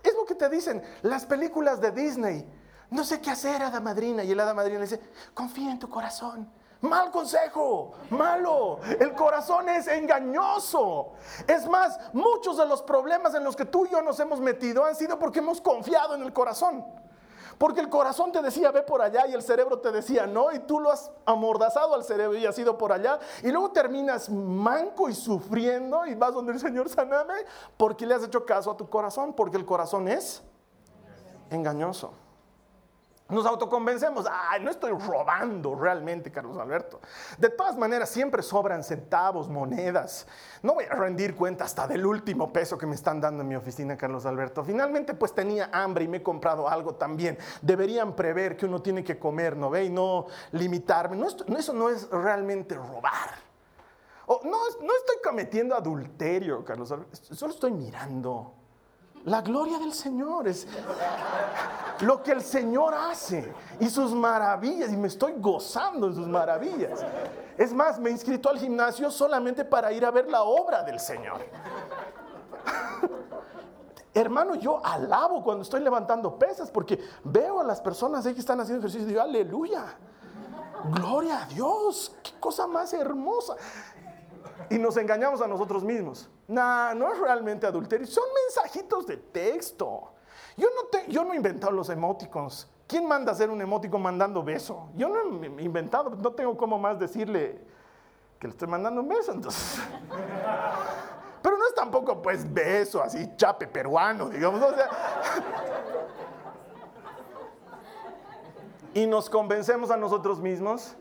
Es 0.03 0.15
lo 0.15 0.25
que 0.25 0.35
te 0.35 0.49
dicen 0.49 0.83
las 1.03 1.27
películas 1.27 1.81
de 1.81 1.91
Disney. 1.91 2.47
No 2.91 3.05
sé 3.05 3.21
qué 3.21 3.31
hacer, 3.31 3.63
hada 3.63 3.81
madrina. 3.81 4.25
Y 4.25 4.33
el 4.33 4.41
hada 4.41 4.55
madrina 4.55 4.81
dice, 4.81 5.01
confía 5.33 5.71
en 5.71 5.79
tu 5.79 5.89
corazón. 5.89 6.51
Mal 6.85 7.11
consejo, 7.11 7.93
malo. 8.11 8.79
El 9.01 9.15
corazón 9.15 9.71
es 9.71 9.87
engañoso. 9.87 11.13
Es 11.47 11.67
más, 11.67 11.99
muchos 12.13 12.59
de 12.59 12.67
los 12.67 12.83
problemas 12.83 13.35
en 13.35 13.43
los 13.43 13.57
que 13.57 13.65
tú 13.65 13.87
y 13.87 13.89
yo 13.89 14.03
nos 14.03 14.21
hemos 14.21 14.39
metido 14.39 14.85
han 14.85 14.95
sido 14.95 15.19
porque 15.19 15.39
hemos 15.39 15.63
confiado 15.63 16.15
en 16.15 16.23
el 16.23 16.33
corazón. 16.35 16.85
Porque 17.57 17.81
el 17.81 17.89
corazón 17.89 18.33
te 18.33 18.43
decía, 18.43 18.71
ve 18.71 18.83
por 18.83 19.01
allá, 19.01 19.27
y 19.27 19.33
el 19.33 19.41
cerebro 19.41 19.79
te 19.79 19.93
decía, 19.93 20.27
no, 20.27 20.53
y 20.53 20.59
tú 20.59 20.79
lo 20.79 20.91
has 20.91 21.11
amordazado 21.25 21.95
al 21.95 22.05
cerebro 22.05 22.37
y 22.37 22.45
has 22.45 22.59
ido 22.59 22.77
por 22.77 22.93
allá, 22.93 23.19
y 23.43 23.51
luego 23.51 23.71
terminas 23.71 24.29
manco 24.29 25.09
y 25.09 25.15
sufriendo, 25.15 26.05
y 26.05 26.15
vas 26.17 26.35
donde 26.35 26.53
el 26.53 26.59
Señor 26.59 26.89
saname, 26.89 27.35
porque 27.77 28.05
le 28.07 28.15
has 28.15 28.25
hecho 28.25 28.45
caso 28.45 28.73
a 28.73 28.77
tu 28.77 28.91
corazón, 28.91 29.33
porque 29.33 29.57
el 29.57 29.65
corazón 29.65 30.09
es 30.09 30.43
engañoso. 31.49 32.13
Nos 33.27 33.47
autoconvencemos, 33.47 34.27
ay, 34.31 34.63
no 34.63 34.71
estoy 34.71 34.91
robando 34.91 35.75
realmente, 35.75 36.31
Carlos 36.31 36.59
Alberto. 36.59 37.01
De 37.39 37.49
todas 37.49 37.75
maneras, 37.75 38.11
siempre 38.11 38.43
sobran 38.43 38.85
centavos, 38.85 39.49
monedas. 39.49 40.27
No 40.63 40.75
voy 40.75 40.85
a 40.85 40.95
rendir 40.95 41.35
cuenta 41.35 41.65
hasta 41.65 41.87
del 41.87 42.05
último 42.05 42.53
peso 42.53 42.77
que 42.77 42.85
me 42.85 42.95
están 42.95 43.23
dando 43.23 43.41
en 43.41 43.49
mi 43.49 43.57
oficina, 43.57 43.97
Carlos 43.97 44.27
Alberto. 44.27 44.63
Finalmente, 44.63 45.15
pues 45.15 45.35
tenía 45.35 45.71
hambre 45.73 46.05
y 46.05 46.09
me 46.09 46.19
he 46.19 46.23
comprado 46.23 46.69
algo 46.69 46.97
también. 46.97 47.39
Deberían 47.63 48.15
prever 48.15 48.59
que 48.59 48.67
uno 48.67 48.83
tiene 48.83 49.03
que 49.03 49.19
comer, 49.19 49.57
¿no 49.57 49.71
ve? 49.71 49.85
Y 49.85 49.91
no 49.91 50.27
limitarme. 50.53 51.17
No, 51.17 51.27
eso 51.29 51.73
no 51.73 51.89
es 51.89 52.11
realmente 52.11 52.75
robar. 52.75 53.31
O, 54.27 54.43
no, 54.45 54.51
no 54.51 54.97
estoy 54.97 55.17
cometiendo 55.25 55.75
adulterio, 55.75 56.63
Carlos 56.63 56.93
Alberto. 56.93 57.35
Solo 57.35 57.55
estoy 57.55 57.73
mirando 57.73 58.64
la 59.25 59.41
gloria 59.41 59.79
del 59.79 59.93
Señor 59.93 60.47
es 60.47 60.67
lo 62.01 62.23
que 62.23 62.33
el 62.33 62.43
Señor 62.43 62.95
hace 62.95 63.53
y 63.81 63.89
sus 63.89 64.13
maravillas. 64.13 64.93
Y 64.93 64.97
me 64.97 65.09
estoy 65.09 65.35
gozando 65.39 66.09
en 66.09 66.15
sus 66.15 66.27
maravillas. 66.27 67.05
Es 67.57 67.73
más, 67.73 67.99
me 67.99 68.11
inscrito 68.11 68.51
al 68.51 68.59
gimnasio 68.59 69.11
solamente 69.11 69.65
para 69.65 69.93
ir 69.93 70.05
a 70.05 70.11
ver 70.11 70.29
la 70.29 70.43
obra 70.43 70.83
del 70.83 71.01
Señor. 71.01 71.41
Hermano, 74.13 74.55
yo 74.57 74.85
alabo 74.85 75.43
cuando 75.43 75.63
estoy 75.63 75.81
levantando 75.81 76.39
pesas 76.39 76.71
porque 76.71 77.01
veo 77.25 77.61
a 77.61 77.65
las 77.65 77.81
personas 77.81 78.27
ahí 78.27 78.35
que 78.35 78.41
están 78.41 78.61
haciendo 78.61 78.81
ejercicio 78.81 79.07
y 79.07 79.11
digo, 79.11 79.23
aleluya. 79.23 79.97
Gloria 80.93 81.45
a 81.45 81.47
Dios, 81.47 82.15
qué 82.23 82.33
cosa 82.39 82.67
más 82.67 82.93
hermosa 82.93 83.57
y 84.69 84.79
nos 84.79 84.97
engañamos 84.99 85.41
a 85.41 85.47
nosotros 85.47 85.83
mismos. 85.83 86.29
No, 86.49 86.95
no 86.95 87.13
es 87.13 87.19
realmente 87.19 87.67
adulterio, 87.67 88.07
son 88.07 88.25
mensajitos 88.47 89.07
de 89.07 89.17
texto. 89.17 90.13
Yo 90.57 90.69
no, 90.75 90.89
te, 90.89 91.11
he 91.11 91.37
inventado 91.37 91.73
los 91.73 91.89
emoticons. 91.89 92.69
¿Quién 92.87 93.09
manda 93.09 93.33
hacer 93.33 93.51
un 93.51 93.61
emoticon 93.61 94.03
mandando 94.03 94.43
beso? 94.43 94.91
Yo 94.95 95.09
no 95.09 95.43
he 95.43 95.63
inventado, 95.63 96.11
no 96.11 96.33
tengo 96.33 96.57
cómo 96.57 96.79
más 96.79 96.99
decirle 96.99 97.61
que 98.39 98.47
le 98.47 98.53
estoy 98.53 98.69
mandando 98.69 99.01
un 99.01 99.09
beso, 99.09 99.33
entonces. 99.33 99.81
Pero 101.43 101.59
no 101.59 101.67
es 101.67 101.75
tampoco 101.75 102.23
pues 102.23 102.53
beso 102.53 103.03
así, 103.03 103.31
chape 103.37 103.67
peruano, 103.67 104.29
digamos. 104.29 104.63
y 108.95 109.07
nos 109.07 109.29
convencemos 109.29 109.91
a 109.91 109.97
nosotros 109.97 110.41
mismos 110.41 110.95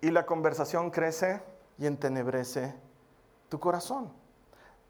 y 0.00 0.10
la 0.10 0.26
conversación 0.26 0.90
crece 0.90 1.42
y 1.78 1.86
entenebrece 1.86 2.74
tu 3.48 3.58
corazón. 3.60 4.23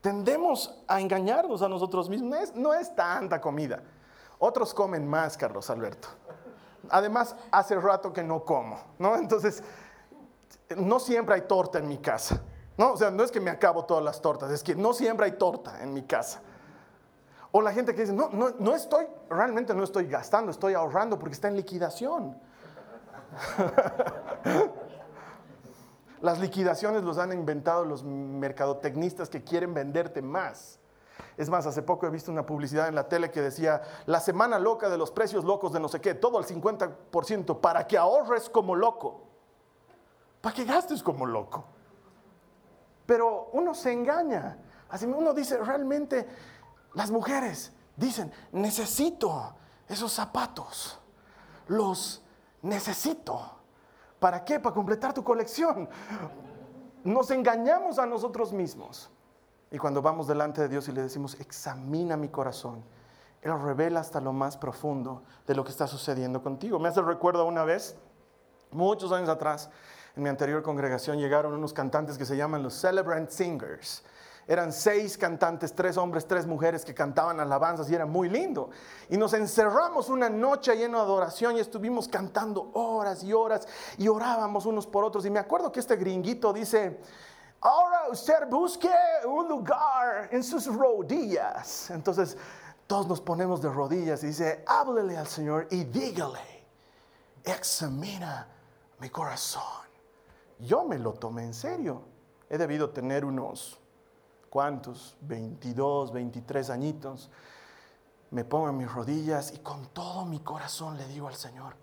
Tendemos 0.05 0.85
a 0.87 1.01
engañarnos 1.01 1.63
a 1.63 1.69
nosotros 1.71 2.11
mismos. 2.11 2.55
No 2.55 2.75
es, 2.75 2.95
tanta 2.95 3.41
comida. 3.41 3.83
Otros 4.39 4.75
comen 4.75 5.09
más, 5.09 5.35
Carlos 5.35 5.71
Alberto. 5.71 6.09
Además, 6.91 7.35
hace 7.51 7.75
rato 7.77 8.13
que 8.13 8.23
no 8.23 8.45
como, 8.45 8.79
¿no? 8.99 9.17
Entonces, 9.17 9.63
no 10.77 11.01
siempre 11.01 11.37
hay 11.37 11.41
torta 11.49 11.79
en 11.79 11.89
mi 11.89 11.97
casa. 11.97 12.43
No, 12.77 12.93
o 12.93 12.97
sea, 12.99 13.11
no 13.11 13.25
es 13.25 13.31
que 13.31 13.41
me 13.41 13.51
acabo 13.51 13.87
todas 13.87 14.05
las 14.05 14.21
tortas, 14.21 14.51
es 14.51 14.63
que 14.63 14.75
no 14.75 14.93
siempre 14.93 15.25
hay 15.25 15.39
torta 15.39 15.83
en 15.83 15.95
mi 15.95 16.03
casa. 16.03 16.43
O 17.51 17.63
la 17.63 17.73
gente 17.73 17.95
que 17.95 18.03
dice, 18.03 18.13
no, 18.13 18.29
no, 18.29 18.51
no 18.59 18.75
estoy, 18.75 19.07
realmente 19.31 19.73
no 19.73 19.85
estoy 19.85 20.07
gastando, 20.07 20.51
estoy 20.51 20.75
ahorrando 20.75 21.19
porque 21.19 21.33
está 21.33 21.49
en 21.49 21.57
liquidación. 21.57 22.37
Las 26.25 26.39
liquidaciones 26.39 27.03
los 27.03 27.19
han 27.19 27.35
inventado 27.35 27.85
los 27.85 28.03
mercadotecnistas 28.03 29.29
que 29.29 29.45
quieren 29.45 29.75
venderte 29.75 30.23
más. 30.23 30.79
Es 31.37 31.51
más, 31.51 31.67
hace 31.67 31.83
poco 31.83 32.07
he 32.07 32.11
visto 32.11 32.33
una 32.33 32.47
publicidad 32.47 32.89
en 32.89 32.95
la 32.95 33.11
tele 33.11 33.31
que 33.31 33.43
decía, 33.43 33.83
la 34.07 34.21
semana 34.21 34.59
loca 34.59 34.89
de 34.89 34.97
los 34.97 35.11
precios 35.11 35.45
locos 35.45 35.75
de 35.75 35.81
no 35.81 35.89
sé 35.89 36.01
qué, 36.01 36.15
todo 36.15 36.39
al 36.39 36.47
50% 36.47 37.61
para 37.61 37.87
que 37.87 37.99
ahorres 37.99 38.49
como 38.49 38.75
loco, 38.75 39.21
para 40.41 40.55
que 40.55 40.65
gastes 40.65 41.03
como 41.03 41.27
loco. 41.27 41.67
Pero 43.05 43.51
uno 43.53 43.75
se 43.75 43.93
engaña. 43.93 44.57
Así 44.89 45.05
uno 45.05 45.35
dice, 45.35 45.59
realmente 45.59 46.27
las 46.95 47.11
mujeres 47.11 47.71
dicen, 47.97 48.33
necesito 48.51 49.57
esos 49.87 50.11
zapatos, 50.11 50.99
los 51.69 52.23
necesito. 52.63 53.64
¿Para 54.25 54.43
qué? 54.43 54.59
Para 54.59 54.75
completar 54.75 55.13
tu 55.13 55.23
colección. 55.23 55.87
Nos 57.05 57.31
engañamos 57.31 57.99
a 57.99 58.07
nosotros 58.07 58.55
mismos. 58.55 59.11
Y 59.71 59.77
cuando 59.77 60.01
vamos 60.01 60.27
delante 60.27 60.63
de 60.63 60.69
Dios 60.71 60.89
y 60.89 60.93
le 60.93 61.03
decimos, 61.03 61.39
examina 61.41 62.17
mi 62.17 62.31
corazón, 62.31 62.83
Él 63.43 63.53
revela 63.61 64.01
hasta 64.01 64.23
lo 64.23 64.33
más 64.33 64.57
profundo 64.57 65.25
de 65.47 65.55
lo 65.55 65.63
que 65.63 65.73
está 65.73 65.87
sucediendo 65.87 66.43
contigo. 66.43 66.79
Me 66.79 66.89
hace 66.89 67.03
recuerdo 67.03 67.45
una 67.45 67.65
vez, 67.65 67.99
muchos 68.71 69.13
años 69.13 69.29
atrás, 69.29 69.69
en 70.17 70.23
mi 70.23 70.31
anterior 70.31 70.63
congregación 70.63 71.19
llegaron 71.19 71.53
unos 71.53 71.75
cantantes 71.75 72.17
que 72.17 72.25
se 72.25 72.35
llaman 72.35 72.63
los 72.63 72.81
Celebrant 72.81 73.29
Singers 73.29 74.05
eran 74.47 74.73
seis 74.73 75.17
cantantes, 75.17 75.75
tres 75.75 75.97
hombres, 75.97 76.27
tres 76.27 76.47
mujeres 76.47 76.85
que 76.85 76.95
cantaban 76.95 77.41
alabanzas 77.41 77.91
y 77.91 77.95
era 77.95 78.05
muy 78.05 78.29
lindo. 78.29 78.71
Y 79.09 79.17
nos 79.17 79.33
encerramos 79.33 80.09
una 80.09 80.29
noche 80.29 80.77
lleno 80.77 80.99
de 80.99 81.05
adoración 81.05 81.57
y 81.57 81.61
estuvimos 81.61 82.09
cantando 82.09 82.71
horas 82.75 83.25
y 83.25 83.33
horas 83.33 83.67
y 83.97 84.09
orábamos 84.09 84.67
unos 84.67 84.87
por 84.87 85.05
otros. 85.05 85.25
Y 85.25 85.31
me 85.31 85.39
acuerdo 85.39 85.73
que 85.73 85.81
este 85.81 85.97
gringuito 85.97 86.53
dice, 86.53 87.01
ahora 87.61 88.09
usted 88.11 88.47
busque 88.51 88.91
un 89.27 89.49
lugar 89.49 90.29
en 90.31 90.43
sus 90.43 90.67
rodillas. 90.67 91.91
Entonces 91.91 92.37
todos 92.87 93.07
nos 93.07 93.21
ponemos 93.21 93.63
de 93.63 93.71
rodillas 93.71 94.23
y 94.25 94.29
dice, 94.29 94.63
háblele 94.67 95.17
al 95.17 95.27
Señor 95.27 95.69
y 95.71 95.85
dígale, 95.85 96.67
examina 97.43 98.47
mi 98.99 99.09
corazón. 99.09 99.63
Yo 100.59 100.85
me 100.85 100.99
lo 100.99 101.15
tomé 101.15 101.45
en 101.45 101.55
serio. 101.55 102.03
He 102.51 102.59
debido 102.59 102.91
tener 102.91 103.25
unos 103.25 103.81
¿cuántos? 104.55 105.17
22, 105.23 106.13
23 106.13 106.71
añitos. 106.71 107.29
me 108.31 108.45
pongo 108.45 108.69
en 108.69 108.77
mis 108.77 108.93
rodillas 108.93 109.53
y 109.53 109.59
con 109.59 109.89
todo 109.89 110.25
mi 110.25 110.39
corazón 110.39 110.97
le 110.97 111.09
digo 111.09 111.27
al 111.27 111.35
Señor, 111.35 111.75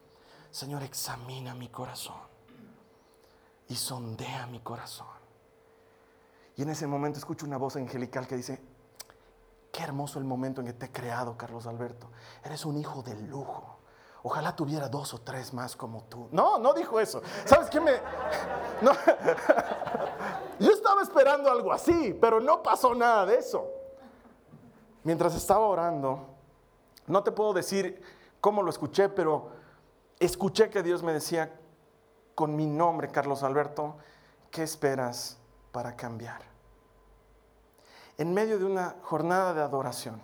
Señor, 0.51 0.81
examina 0.83 1.53
mi 1.53 1.67
corazón 1.67 2.21
y 3.67 3.75
sondea 3.75 4.47
mi 4.47 4.61
corazón. 4.61 5.07
Y 6.55 6.61
en 6.61 6.69
ese 6.69 6.87
momento 6.87 7.19
escucho 7.19 7.45
una 7.45 7.57
voz 7.57 7.75
angelical 7.75 8.25
que 8.25 8.37
dice, 8.37 8.61
qué 9.73 9.83
hermoso 9.83 10.17
el 10.17 10.23
momento 10.23 10.61
en 10.61 10.67
que 10.67 10.73
te 10.73 10.85
he 10.85 10.91
creado, 10.93 11.35
Carlos 11.35 11.67
Alberto. 11.67 12.09
Eres 12.41 12.63
un 12.63 12.77
hijo 12.77 13.03
de 13.03 13.15
lujo. 13.15 13.80
Ojalá 14.23 14.55
tuviera 14.55 14.87
dos 14.87 15.13
o 15.13 15.21
tres 15.21 15.53
más 15.53 15.75
como 15.75 16.03
tú. 16.03 16.27
No, 16.31 16.59
no 16.59 16.73
dijo 16.73 16.99
eso. 16.99 17.21
¿Sabes 17.45 17.69
qué 17.69 17.79
me.? 17.79 17.91
No. 18.81 18.91
Yo 20.59 20.71
estaba 20.71 21.03
esperando 21.03 21.51
algo 21.51 21.71
así, 21.71 22.17
pero 22.19 22.39
no 22.39 22.63
pasó 22.63 22.95
nada 22.95 23.27
de 23.27 23.37
eso. 23.37 23.67
Mientras 25.03 25.35
estaba 25.35 25.65
orando, 25.65 26.27
no 27.05 27.23
te 27.23 27.31
puedo 27.31 27.53
decir 27.53 28.01
cómo 28.39 28.63
lo 28.63 28.71
escuché, 28.71 29.09
pero 29.09 29.51
escuché 30.19 30.69
que 30.71 30.81
Dios 30.81 31.03
me 31.03 31.13
decía 31.13 31.59
con 32.33 32.55
mi 32.55 32.65
nombre, 32.65 33.09
Carlos 33.09 33.43
Alberto, 33.43 33.97
¿qué 34.49 34.63
esperas 34.63 35.37
para 35.71 35.95
cambiar? 35.95 36.41
En 38.17 38.33
medio 38.33 38.57
de 38.57 38.65
una 38.65 38.95
jornada 39.03 39.53
de 39.53 39.61
adoración 39.61 40.21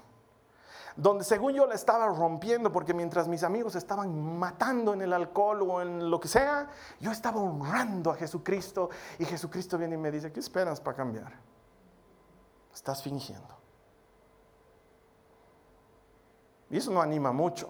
donde 0.97 1.23
según 1.23 1.53
yo 1.53 1.67
la 1.67 1.75
estaba 1.75 2.07
rompiendo, 2.07 2.71
porque 2.71 2.91
mientras 2.91 3.27
mis 3.27 3.43
amigos 3.43 3.75
estaban 3.75 4.39
matando 4.39 4.93
en 4.93 5.03
el 5.03 5.13
alcohol 5.13 5.61
o 5.61 5.81
en 5.81 6.09
lo 6.09 6.19
que 6.19 6.27
sea, 6.27 6.69
yo 6.99 7.11
estaba 7.11 7.39
honrando 7.39 8.09
a 8.09 8.15
Jesucristo 8.15 8.89
y 9.19 9.25
Jesucristo 9.25 9.77
viene 9.77 9.93
y 9.93 9.99
me 9.99 10.09
dice, 10.09 10.31
¿qué 10.31 10.39
esperas 10.39 10.81
para 10.81 10.97
cambiar? 10.97 11.33
Estás 12.73 13.03
fingiendo. 13.03 13.55
Y 16.71 16.77
eso 16.77 16.91
no 16.91 16.99
anima 16.99 17.31
mucho, 17.31 17.69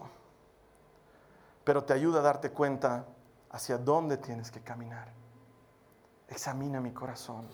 pero 1.65 1.83
te 1.83 1.91
ayuda 1.91 2.19
a 2.19 2.23
darte 2.23 2.51
cuenta 2.51 3.05
hacia 3.49 3.77
dónde 3.77 4.17
tienes 4.17 4.51
que 4.51 4.61
caminar. 4.61 5.11
Examina 6.29 6.79
mi 6.79 6.93
corazón. 6.93 7.49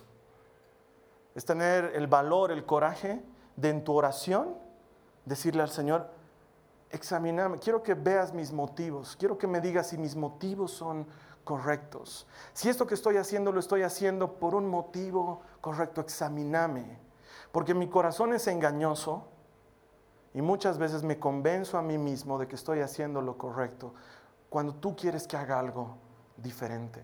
Es 1.34 1.46
tener 1.46 1.94
el 1.96 2.06
valor, 2.06 2.52
el 2.52 2.64
coraje 2.64 3.26
de 3.56 3.70
en 3.70 3.84
tu 3.84 3.96
oración 3.96 4.63
decirle 5.26 5.62
al 5.62 5.70
Señor, 5.70 6.10
examiname, 6.90 7.60
quiero 7.60 7.82
que 7.82 7.94
veas 7.94 8.34
mis 8.34 8.52
motivos, 8.52 9.16
quiero 9.18 9.38
que 9.38 9.48
me 9.48 9.62
digas 9.62 9.88
si 9.88 9.98
mis 9.98 10.16
motivos 10.16 10.72
son 10.72 11.08
correctos. 11.44 12.28
Si 12.54 12.70
esto 12.70 12.88
que 12.88 12.94
estoy 12.94 13.18
haciendo 13.18 13.52
lo 13.52 13.60
estoy 13.60 13.84
haciendo 13.84 14.34
por 14.34 14.56
un 14.56 14.68
motivo 14.68 15.42
correcto, 15.62 16.02
examíname. 16.02 17.00
Porque 17.52 17.74
mi 17.74 17.88
corazón 17.90 18.34
es 18.34 18.48
engañoso 18.48 19.26
y 20.34 20.42
muchas 20.42 20.78
veces 20.78 21.04
me 21.04 21.20
convenzo 21.20 21.78
a 21.78 21.82
mí 21.82 21.98
mismo 21.98 22.40
de 22.40 22.48
que 22.48 22.56
estoy 22.56 22.80
haciendo 22.80 23.22
lo 23.22 23.38
correcto 23.38 23.94
cuando 24.50 24.76
tú 24.76 24.96
quieres 24.96 25.28
que 25.28 25.38
haga 25.38 25.60
algo 25.60 25.98
diferente. 26.38 27.04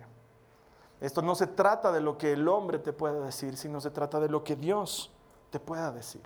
Esto 1.01 1.21
no 1.21 1.33
se 1.35 1.47
trata 1.47 1.91
de 1.91 2.01
lo 2.01 2.17
que 2.17 2.33
el 2.33 2.47
hombre 2.47 2.79
te 2.79 2.93
pueda 2.93 3.21
decir, 3.21 3.57
sino 3.57 3.79
se 3.79 3.91
trata 3.91 4.19
de 4.19 4.29
lo 4.29 4.43
que 4.43 4.55
Dios 4.55 5.11
te 5.49 5.59
pueda 5.59 5.91
decir. 5.91 6.21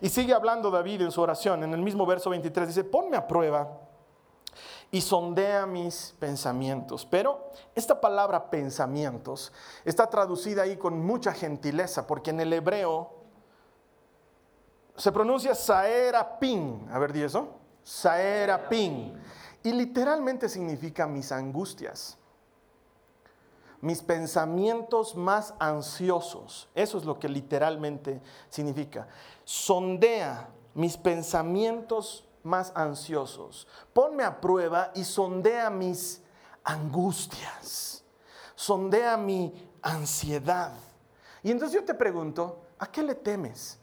Y 0.00 0.08
sigue 0.08 0.34
hablando 0.34 0.70
David 0.70 1.02
en 1.02 1.10
su 1.10 1.20
oración, 1.20 1.62
en 1.62 1.74
el 1.74 1.82
mismo 1.82 2.06
verso 2.06 2.30
23, 2.30 2.68
dice, 2.68 2.84
ponme 2.84 3.16
a 3.16 3.26
prueba 3.26 3.80
y 4.90 5.00
sondea 5.00 5.66
mis 5.66 6.14
pensamientos. 6.18 7.06
Pero 7.06 7.50
esta 7.74 8.00
palabra 8.00 8.50
pensamientos 8.50 9.52
está 9.84 10.08
traducida 10.08 10.62
ahí 10.62 10.76
con 10.76 11.04
mucha 11.04 11.32
gentileza, 11.32 12.06
porque 12.06 12.30
en 12.30 12.40
el 12.40 12.52
hebreo 12.52 13.22
se 14.96 15.10
pronuncia 15.10 15.54
saerapin. 15.54 16.88
A 16.92 16.98
ver, 16.98 17.12
¿di 17.12 17.22
eso? 17.22 17.48
Saerapin. 17.82 19.18
Y 19.62 19.72
literalmente 19.72 20.48
significa 20.48 21.06
mis 21.06 21.32
angustias 21.32 22.18
mis 23.82 24.00
pensamientos 24.00 25.16
más 25.16 25.54
ansiosos. 25.58 26.70
Eso 26.74 26.98
es 26.98 27.04
lo 27.04 27.18
que 27.18 27.28
literalmente 27.28 28.22
significa. 28.48 29.08
Sondea 29.44 30.48
mis 30.74 30.96
pensamientos 30.96 32.24
más 32.44 32.72
ansiosos. 32.76 33.66
Ponme 33.92 34.22
a 34.22 34.40
prueba 34.40 34.92
y 34.94 35.02
sondea 35.02 35.68
mis 35.68 36.22
angustias. 36.62 38.04
Sondea 38.54 39.16
mi 39.16 39.52
ansiedad. 39.82 40.72
Y 41.42 41.50
entonces 41.50 41.80
yo 41.80 41.84
te 41.84 41.94
pregunto, 41.94 42.62
¿a 42.78 42.86
qué 42.86 43.02
le 43.02 43.16
temes? 43.16 43.80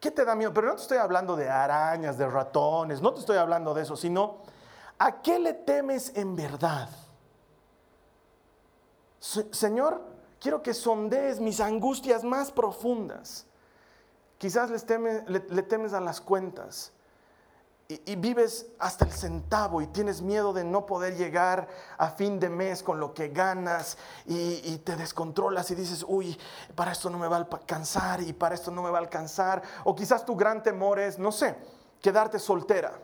¿Qué 0.00 0.10
te 0.10 0.24
da 0.24 0.34
miedo? 0.34 0.54
Pero 0.54 0.68
no 0.68 0.76
te 0.76 0.82
estoy 0.82 0.96
hablando 0.96 1.36
de 1.36 1.50
arañas, 1.50 2.16
de 2.16 2.26
ratones, 2.26 3.02
no 3.02 3.12
te 3.12 3.20
estoy 3.20 3.36
hablando 3.36 3.74
de 3.74 3.82
eso, 3.82 3.96
sino 3.96 4.38
¿a 4.98 5.20
qué 5.20 5.38
le 5.38 5.52
temes 5.52 6.16
en 6.16 6.34
verdad? 6.34 6.88
Señor, 9.20 10.00
quiero 10.40 10.62
que 10.62 10.72
sondees 10.74 11.40
mis 11.40 11.60
angustias 11.60 12.24
más 12.24 12.50
profundas. 12.50 13.46
Quizás 14.38 14.70
le, 14.70 15.62
temes 15.62 15.92
a 15.92 16.00
las 16.00 16.22
cuentas 16.22 16.92
y, 17.88 18.16
vives 18.16 18.68
hasta 18.78 19.04
el 19.04 19.12
centavo 19.12 19.82
y 19.82 19.86
tienes 19.88 20.22
miedo 20.22 20.54
de 20.54 20.64
no 20.64 20.86
poder 20.86 21.16
llegar 21.16 21.68
a 21.98 22.08
fin 22.08 22.40
de 22.40 22.48
mes 22.48 22.82
con 22.82 22.98
lo 22.98 23.12
que 23.12 23.28
ganas 23.28 23.98
y, 24.24 24.62
y 24.64 24.78
te 24.78 24.96
descontrolas 24.96 25.70
y 25.70 25.74
dices, 25.74 26.06
uy, 26.08 26.38
para 26.74 26.92
esto 26.92 27.10
no 27.10 27.18
me 27.18 27.28
va 27.28 27.36
a 27.36 27.40
alcanzar 27.40 28.22
y 28.22 28.32
para 28.32 28.54
esto 28.54 28.70
no 28.70 28.82
me 28.82 28.90
va 28.90 28.96
a 28.96 29.02
alcanzar. 29.02 29.62
O 29.84 29.94
quizás 29.94 30.24
tu 30.24 30.34
gran 30.34 30.62
temor 30.62 30.98
es, 30.98 31.18
no 31.18 31.30
sé, 31.30 31.54
quedarte 32.00 32.38
soltera. 32.38 32.98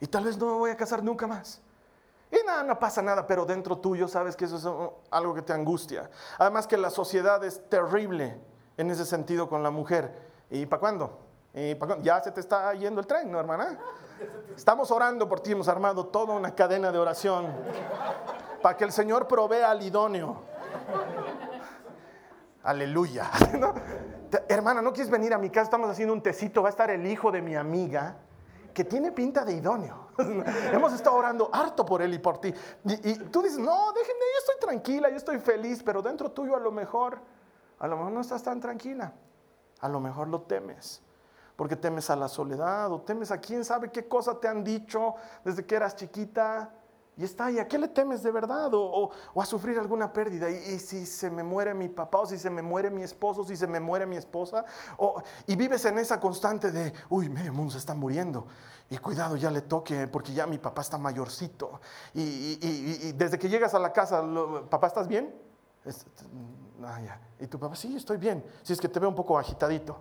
Y 0.00 0.08
tal 0.08 0.24
vez 0.24 0.36
no 0.36 0.46
me 0.46 0.52
voy 0.52 0.70
a 0.72 0.76
casar 0.76 1.04
nunca 1.04 1.28
más. 1.28 1.60
Y 2.46 2.48
nada, 2.48 2.62
no 2.62 2.78
pasa 2.78 3.02
nada, 3.02 3.26
pero 3.26 3.44
dentro 3.44 3.78
tuyo 3.78 4.06
sabes 4.06 4.36
que 4.36 4.44
eso 4.44 4.56
es 4.56 5.10
algo 5.10 5.34
que 5.34 5.42
te 5.42 5.52
angustia. 5.52 6.08
Además 6.38 6.68
que 6.68 6.76
la 6.76 6.90
sociedad 6.90 7.42
es 7.42 7.68
terrible 7.68 8.38
en 8.76 8.88
ese 8.88 9.04
sentido 9.04 9.48
con 9.48 9.64
la 9.64 9.70
mujer. 9.72 10.16
¿Y 10.48 10.64
para 10.66 10.78
cuándo? 10.78 11.18
Ya 12.02 12.22
se 12.22 12.30
te 12.30 12.38
está 12.38 12.72
yendo 12.74 13.00
el 13.00 13.06
tren, 13.08 13.32
¿no, 13.32 13.40
hermana? 13.40 13.76
Estamos 14.56 14.92
orando 14.92 15.28
por 15.28 15.40
ti, 15.40 15.50
hemos 15.52 15.66
armado 15.66 16.06
toda 16.06 16.34
una 16.34 16.54
cadena 16.54 16.92
de 16.92 16.98
oración 16.98 17.48
para 18.62 18.76
que 18.76 18.84
el 18.84 18.92
Señor 18.92 19.26
provea 19.26 19.72
al 19.72 19.82
idóneo. 19.82 20.42
Aleluya. 22.62 23.28
Hermana, 24.48 24.82
¿no 24.82 24.92
quieres 24.92 25.10
venir 25.10 25.34
a 25.34 25.38
mi 25.38 25.50
casa? 25.50 25.64
Estamos 25.64 25.90
haciendo 25.90 26.12
un 26.12 26.22
tecito, 26.22 26.62
va 26.62 26.68
a 26.68 26.70
estar 26.70 26.90
el 26.90 27.06
hijo 27.06 27.32
de 27.32 27.42
mi 27.42 27.56
amiga 27.56 28.18
que 28.72 28.84
tiene 28.84 29.10
pinta 29.10 29.44
de 29.44 29.54
idóneo. 29.54 30.05
Hemos 30.72 30.92
estado 30.92 31.16
orando 31.16 31.50
harto 31.52 31.84
por 31.84 32.02
él 32.02 32.14
y 32.14 32.18
por 32.18 32.38
ti. 32.38 32.52
Y, 32.84 33.14
tú 33.30 33.42
dices, 33.42 33.58
no, 33.58 33.92
déjenme, 33.92 34.20
yo 34.20 34.38
estoy 34.38 34.56
tranquila, 34.60 35.10
yo 35.10 35.16
estoy 35.16 35.38
feliz, 35.38 35.82
pero 35.82 36.02
dentro 36.02 36.30
tuyo 36.30 36.56
a 36.56 36.60
lo 36.60 36.72
mejor, 36.72 37.18
a 37.78 37.86
lo 37.86 37.96
mejor 37.96 38.12
no 38.12 38.20
estás 38.20 38.42
tan 38.42 38.60
tranquila. 38.60 39.12
A 39.80 39.88
lo 39.88 40.00
mejor 40.00 40.28
lo 40.28 40.42
temes. 40.42 41.02
Porque 41.56 41.76
temes 41.76 42.10
a 42.10 42.16
la 42.16 42.28
soledad 42.28 42.92
o 42.92 43.00
temes 43.00 43.30
a 43.30 43.40
quién 43.40 43.64
sabe 43.64 43.90
qué 43.90 44.08
cosa 44.08 44.38
te 44.38 44.48
han 44.48 44.62
dicho 44.62 45.14
desde 45.44 45.64
que 45.64 45.74
eras 45.74 45.96
chiquita 45.96 46.70
y 47.18 47.24
está 47.24 47.46
ahí, 47.46 47.58
¿a 47.58 47.66
qué 47.66 47.78
le 47.78 47.88
temes 47.88 48.22
de 48.22 48.30
verdad? 48.30 48.68
O, 48.74 49.10
a 49.34 49.46
sufrir 49.46 49.78
alguna 49.78 50.12
pérdida. 50.12 50.50
Y, 50.50 50.78
si 50.78 51.06
se 51.06 51.30
me 51.30 51.42
muere 51.42 51.72
mi 51.72 51.88
papá, 51.88 52.18
o 52.18 52.26
si 52.26 52.36
se 52.36 52.50
me 52.50 52.60
muere 52.60 52.90
mi 52.90 53.02
esposo, 53.02 53.40
o 53.40 53.44
si 53.44 53.56
se 53.56 53.66
me 53.66 53.80
muere 53.80 54.04
mi 54.04 54.16
esposa. 54.16 54.66
O, 54.98 55.22
y 55.46 55.56
vives 55.56 55.86
en 55.86 55.98
esa 55.98 56.20
constante 56.20 56.70
de, 56.70 56.92
uy, 57.08 57.30
medio 57.30 57.54
mundo 57.54 57.72
se 57.72 57.78
está 57.78 57.94
muriendo. 57.94 58.46
Y 58.90 58.98
cuidado, 58.98 59.36
ya 59.36 59.50
le 59.50 59.62
toque, 59.62 60.06
porque 60.08 60.34
ya 60.34 60.46
mi 60.46 60.58
papá 60.58 60.82
está 60.82 60.98
mayorcito. 60.98 61.80
Y, 62.12 63.12
desde 63.12 63.38
que 63.38 63.48
llegas 63.48 63.72
a 63.72 63.78
la 63.78 63.94
casa, 63.94 64.22
papá, 64.68 64.86
¿estás 64.88 65.08
bien? 65.08 65.34
Ah, 66.84 67.00
y 67.40 67.46
tu 67.46 67.58
papá, 67.58 67.76
sí, 67.76 67.96
estoy 67.96 68.18
bien. 68.18 68.44
Si 68.62 68.74
es 68.74 68.80
que 68.80 68.88
te 68.88 69.00
veo 69.00 69.08
un 69.08 69.14
poco 69.14 69.38
agitadito. 69.38 70.00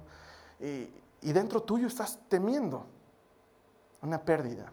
y 0.59 1.31
dentro 1.31 1.63
tuyo 1.63 1.87
estás 1.87 2.19
temiendo 2.27 2.85
una 4.01 4.19
pérdida. 4.19 4.69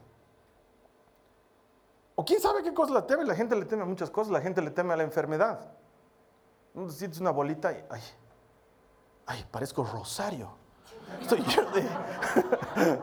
O 2.14 2.24
quién 2.24 2.40
sabe 2.40 2.62
qué 2.62 2.74
cosa 2.74 2.94
le 2.94 3.02
teme. 3.02 3.24
La 3.24 3.34
gente 3.34 3.56
le 3.56 3.64
teme 3.64 3.82
a 3.82 3.86
muchas 3.86 4.10
cosas. 4.10 4.32
La 4.32 4.40
gente 4.40 4.60
le 4.60 4.70
teme 4.70 4.92
a 4.92 4.96
la 4.96 5.02
enfermedad. 5.02 5.60
Sientes 6.88 7.20
una 7.20 7.30
bolita 7.30 7.72
y, 7.72 7.84
ay, 7.90 8.02
ay, 9.26 9.46
parezco 9.50 9.84
Rosario. 9.84 10.50
Estoy 11.20 11.42
yo 11.48 11.70
de... 11.70 11.84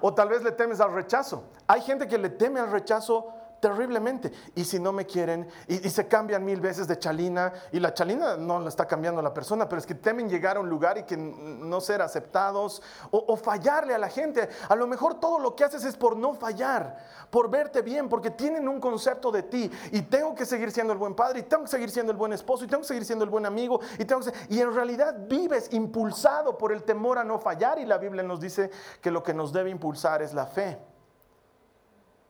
o 0.00 0.14
tal 0.14 0.28
vez 0.28 0.42
le 0.42 0.52
temes 0.52 0.80
al 0.80 0.92
rechazo. 0.92 1.44
Hay 1.66 1.80
gente 1.82 2.08
que 2.08 2.18
le 2.18 2.30
teme 2.30 2.60
al 2.60 2.70
rechazo 2.70 3.32
terriblemente. 3.60 4.32
Y 4.54 4.64
si 4.64 4.78
no 4.78 4.92
me 4.92 5.06
quieren, 5.06 5.48
y, 5.66 5.76
se 5.90 6.06
cambian 6.06 6.44
mil 6.44 6.60
veces 6.60 6.86
de 6.86 6.98
chalina, 6.98 7.52
y 7.72 7.80
la 7.80 7.92
chalina 7.94 8.36
no 8.36 8.60
la 8.60 8.68
está 8.68 8.86
cambiando 8.86 9.22
la 9.22 9.32
persona, 9.32 9.68
pero 9.68 9.80
es 9.80 9.86
que 9.86 9.94
temen 9.94 10.28
llegar 10.28 10.56
a 10.56 10.60
un 10.60 10.68
lugar 10.68 10.98
y 10.98 11.04
que 11.04 11.16
no 11.16 11.80
ser 11.80 12.02
aceptados, 12.02 12.82
o, 13.10 13.36
fallarle 13.36 13.94
a 13.94 13.98
la 13.98 14.08
gente. 14.08 14.48
A 14.68 14.74
lo 14.74 14.86
mejor 14.86 15.20
todo 15.20 15.38
lo 15.38 15.54
que 15.54 15.64
haces 15.64 15.84
es 15.84 15.96
por 15.96 16.16
no 16.16 16.34
fallar, 16.34 16.98
por 17.30 17.50
verte 17.50 17.82
bien, 17.82 18.08
porque 18.08 18.30
tienen 18.30 18.68
un 18.68 18.80
concepto 18.80 19.30
de 19.30 19.42
ti, 19.42 19.70
y 19.92 20.02
tengo 20.02 20.34
que 20.34 20.46
seguir 20.46 20.70
siendo 20.70 20.92
el 20.92 20.98
buen 20.98 21.14
padre, 21.14 21.40
y 21.40 21.42
tengo 21.42 21.64
que 21.64 21.70
seguir 21.70 21.90
siendo 21.90 22.12
el 22.12 22.18
buen 22.18 22.32
esposo, 22.32 22.64
y 22.64 22.68
tengo 22.68 22.82
que 22.82 22.88
seguir 22.88 23.04
siendo 23.04 23.24
el 23.24 23.30
buen 23.30 23.46
amigo, 23.46 23.80
y, 23.98 24.04
tengo 24.04 24.20
y 24.48 24.60
en 24.60 24.74
realidad 24.74 25.14
vives 25.28 25.72
impulsado 25.72 26.58
por 26.58 26.72
el 26.72 26.82
temor 26.82 27.18
a 27.18 27.24
no 27.24 27.38
fallar, 27.38 27.78
y 27.78 27.86
la 27.86 27.98
Biblia 27.98 28.22
nos 28.22 28.40
dice 28.40 28.70
que 29.00 29.10
lo 29.10 29.22
que 29.22 29.34
nos 29.34 29.52
debe 29.52 29.70
impulsar 29.70 30.22
es 30.22 30.34
la 30.34 30.46
fe 30.46 30.78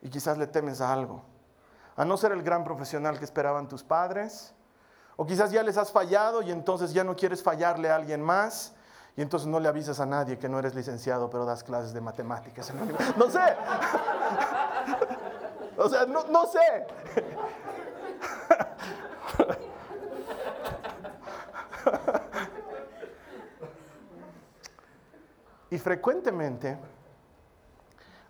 y 0.03 0.11
quizás 0.11 0.39
le 0.39 0.47
temes 0.47 0.81
a 0.81 0.93
algo. 0.93 1.23
A 1.97 2.05
no 2.05 2.17
ser 2.17 2.33
el 2.33 2.43
gran 2.43 2.65
profesional 2.65 3.19
que 3.19 3.25
esperaban 3.25 3.69
tus 3.69 3.83
padres. 3.83 4.55
O 5.17 5.27
quizás 5.27 5.51
ya 5.51 5.63
les 5.63 5.77
has 5.77 5.91
fallado 5.91 6.43
y 6.43 6.53
entonces 6.53 6.93
ya 6.93 7.03
no 7.03 7.17
quieres 7.17 7.43
fallarle 7.43 7.91
a 7.91 7.97
alguien 7.97 8.23
más. 8.23 8.73
Y 9.17 9.23
entonces 9.23 9.49
no 9.49 9.59
le 9.59 9.69
avisas 9.69 9.99
a 9.99 10.07
nadie 10.07 10.39
que 10.39 10.49
no 10.49 10.61
eres 10.61 10.77
licenciado, 10.77 11.29
pero 11.29 11.45
das 11.45 11.65
clases 11.65 11.93
de 11.93 12.01
matemáticas. 12.01 12.73
No 13.17 13.31
sé. 13.31 13.41
O 15.81 15.89
sea, 15.89 16.07
no, 16.07 16.25
no 16.25 16.45
sé. 16.47 16.59
Y 25.71 25.79
frecuentemente 25.79 26.79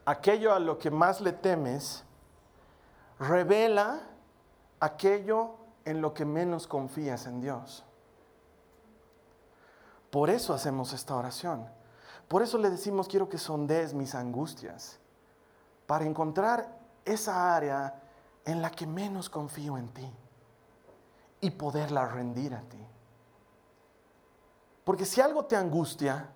aquello 0.09 0.55
a 0.55 0.59
lo 0.59 0.79
que 0.79 0.91
más 0.91 1.21
le 1.21 1.33
temes 1.33 2.03
revela 3.19 4.01
aquello 4.81 5.57
en 5.85 6.01
lo 6.01 6.15
que 6.15 6.25
menos 6.25 6.67
confías 6.67 7.27
en 7.27 7.43
Dios. 7.43 7.85
Por 10.11 10.31
eso 10.31 10.55
hacemos 10.55 10.95
esta 10.95 11.15
oración. 11.15 11.69
Por 12.27 12.41
eso 12.41 12.57
le 12.57 12.71
decimos, 12.71 13.07
quiero 13.07 13.29
que 13.29 13.37
sondees 13.37 13.93
mis 13.93 14.15
angustias, 14.15 14.99
para 15.87 16.07
encontrar 16.07 16.79
esa 17.05 17.55
área 17.55 18.01
en 18.47 18.63
la 18.63 18.71
que 18.71 18.87
menos 18.87 19.29
confío 19.29 19.77
en 19.77 19.89
ti 19.89 20.11
y 21.43 21.51
poderla 21.51 22.07
rendir 22.07 22.55
a 22.55 22.63
ti. 22.63 22.83
Porque 24.85 25.05
si 25.05 25.21
algo 25.21 25.45
te 25.45 25.55
angustia, 25.55 26.31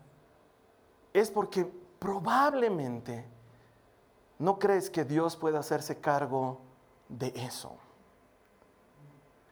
es 1.15 1.31
porque 1.31 1.65
probablemente 1.99 3.32
¿No 4.43 4.59
crees 4.59 4.91
que 4.91 5.05
Dios 5.05 5.37
puede 5.37 5.57
hacerse 5.57 6.01
cargo 6.01 6.59
de 7.09 7.33
eso? 7.37 7.77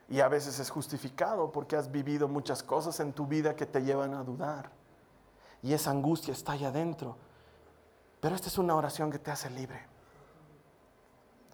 Y 0.08 0.18
a 0.18 0.26
veces 0.26 0.58
es 0.58 0.68
justificado 0.68 1.52
porque 1.52 1.76
has 1.76 1.92
vivido 1.92 2.26
muchas 2.26 2.64
cosas 2.64 2.98
en 2.98 3.12
tu 3.12 3.24
vida 3.24 3.54
que 3.54 3.66
te 3.66 3.84
llevan 3.84 4.14
a 4.14 4.24
dudar. 4.24 4.72
Y 5.62 5.74
esa 5.74 5.92
angustia 5.92 6.32
está 6.32 6.52
ahí 6.52 6.64
adentro. 6.64 7.16
Pero 8.20 8.34
esta 8.34 8.48
es 8.48 8.58
una 8.58 8.74
oración 8.74 9.12
que 9.12 9.20
te 9.20 9.30
hace 9.30 9.48
libre. 9.50 9.80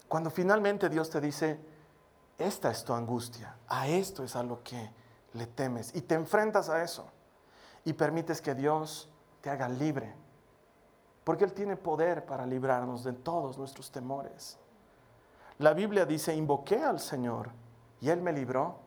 Cuando 0.07 0.31
finalmente 0.31 0.89
Dios 0.89 1.11
te 1.11 1.21
dice, 1.21 1.59
esta 2.39 2.71
es 2.71 2.83
tu 2.83 2.93
angustia, 2.93 3.55
a 3.67 3.87
esto 3.87 4.23
es 4.23 4.35
a 4.35 4.41
lo 4.41 4.63
que 4.63 4.89
le 5.33 5.45
temes. 5.45 5.95
Y 5.95 6.01
te 6.01 6.15
enfrentas 6.15 6.69
a 6.69 6.81
eso. 6.81 7.05
Y 7.85 7.93
permites 7.93 8.41
que 8.41 8.55
Dios 8.55 9.07
te 9.41 9.51
haga 9.51 9.69
libre 9.69 10.15
porque 11.27 11.43
Él 11.43 11.51
tiene 11.51 11.75
poder 11.75 12.25
para 12.25 12.45
librarnos 12.45 13.03
de 13.03 13.11
todos 13.11 13.57
nuestros 13.57 13.91
temores. 13.91 14.57
La 15.57 15.73
Biblia 15.73 16.05
dice, 16.05 16.33
invoqué 16.33 16.81
al 16.81 17.01
Señor 17.01 17.49
y 17.99 18.09
Él 18.09 18.21
me 18.21 18.31
libró 18.31 18.77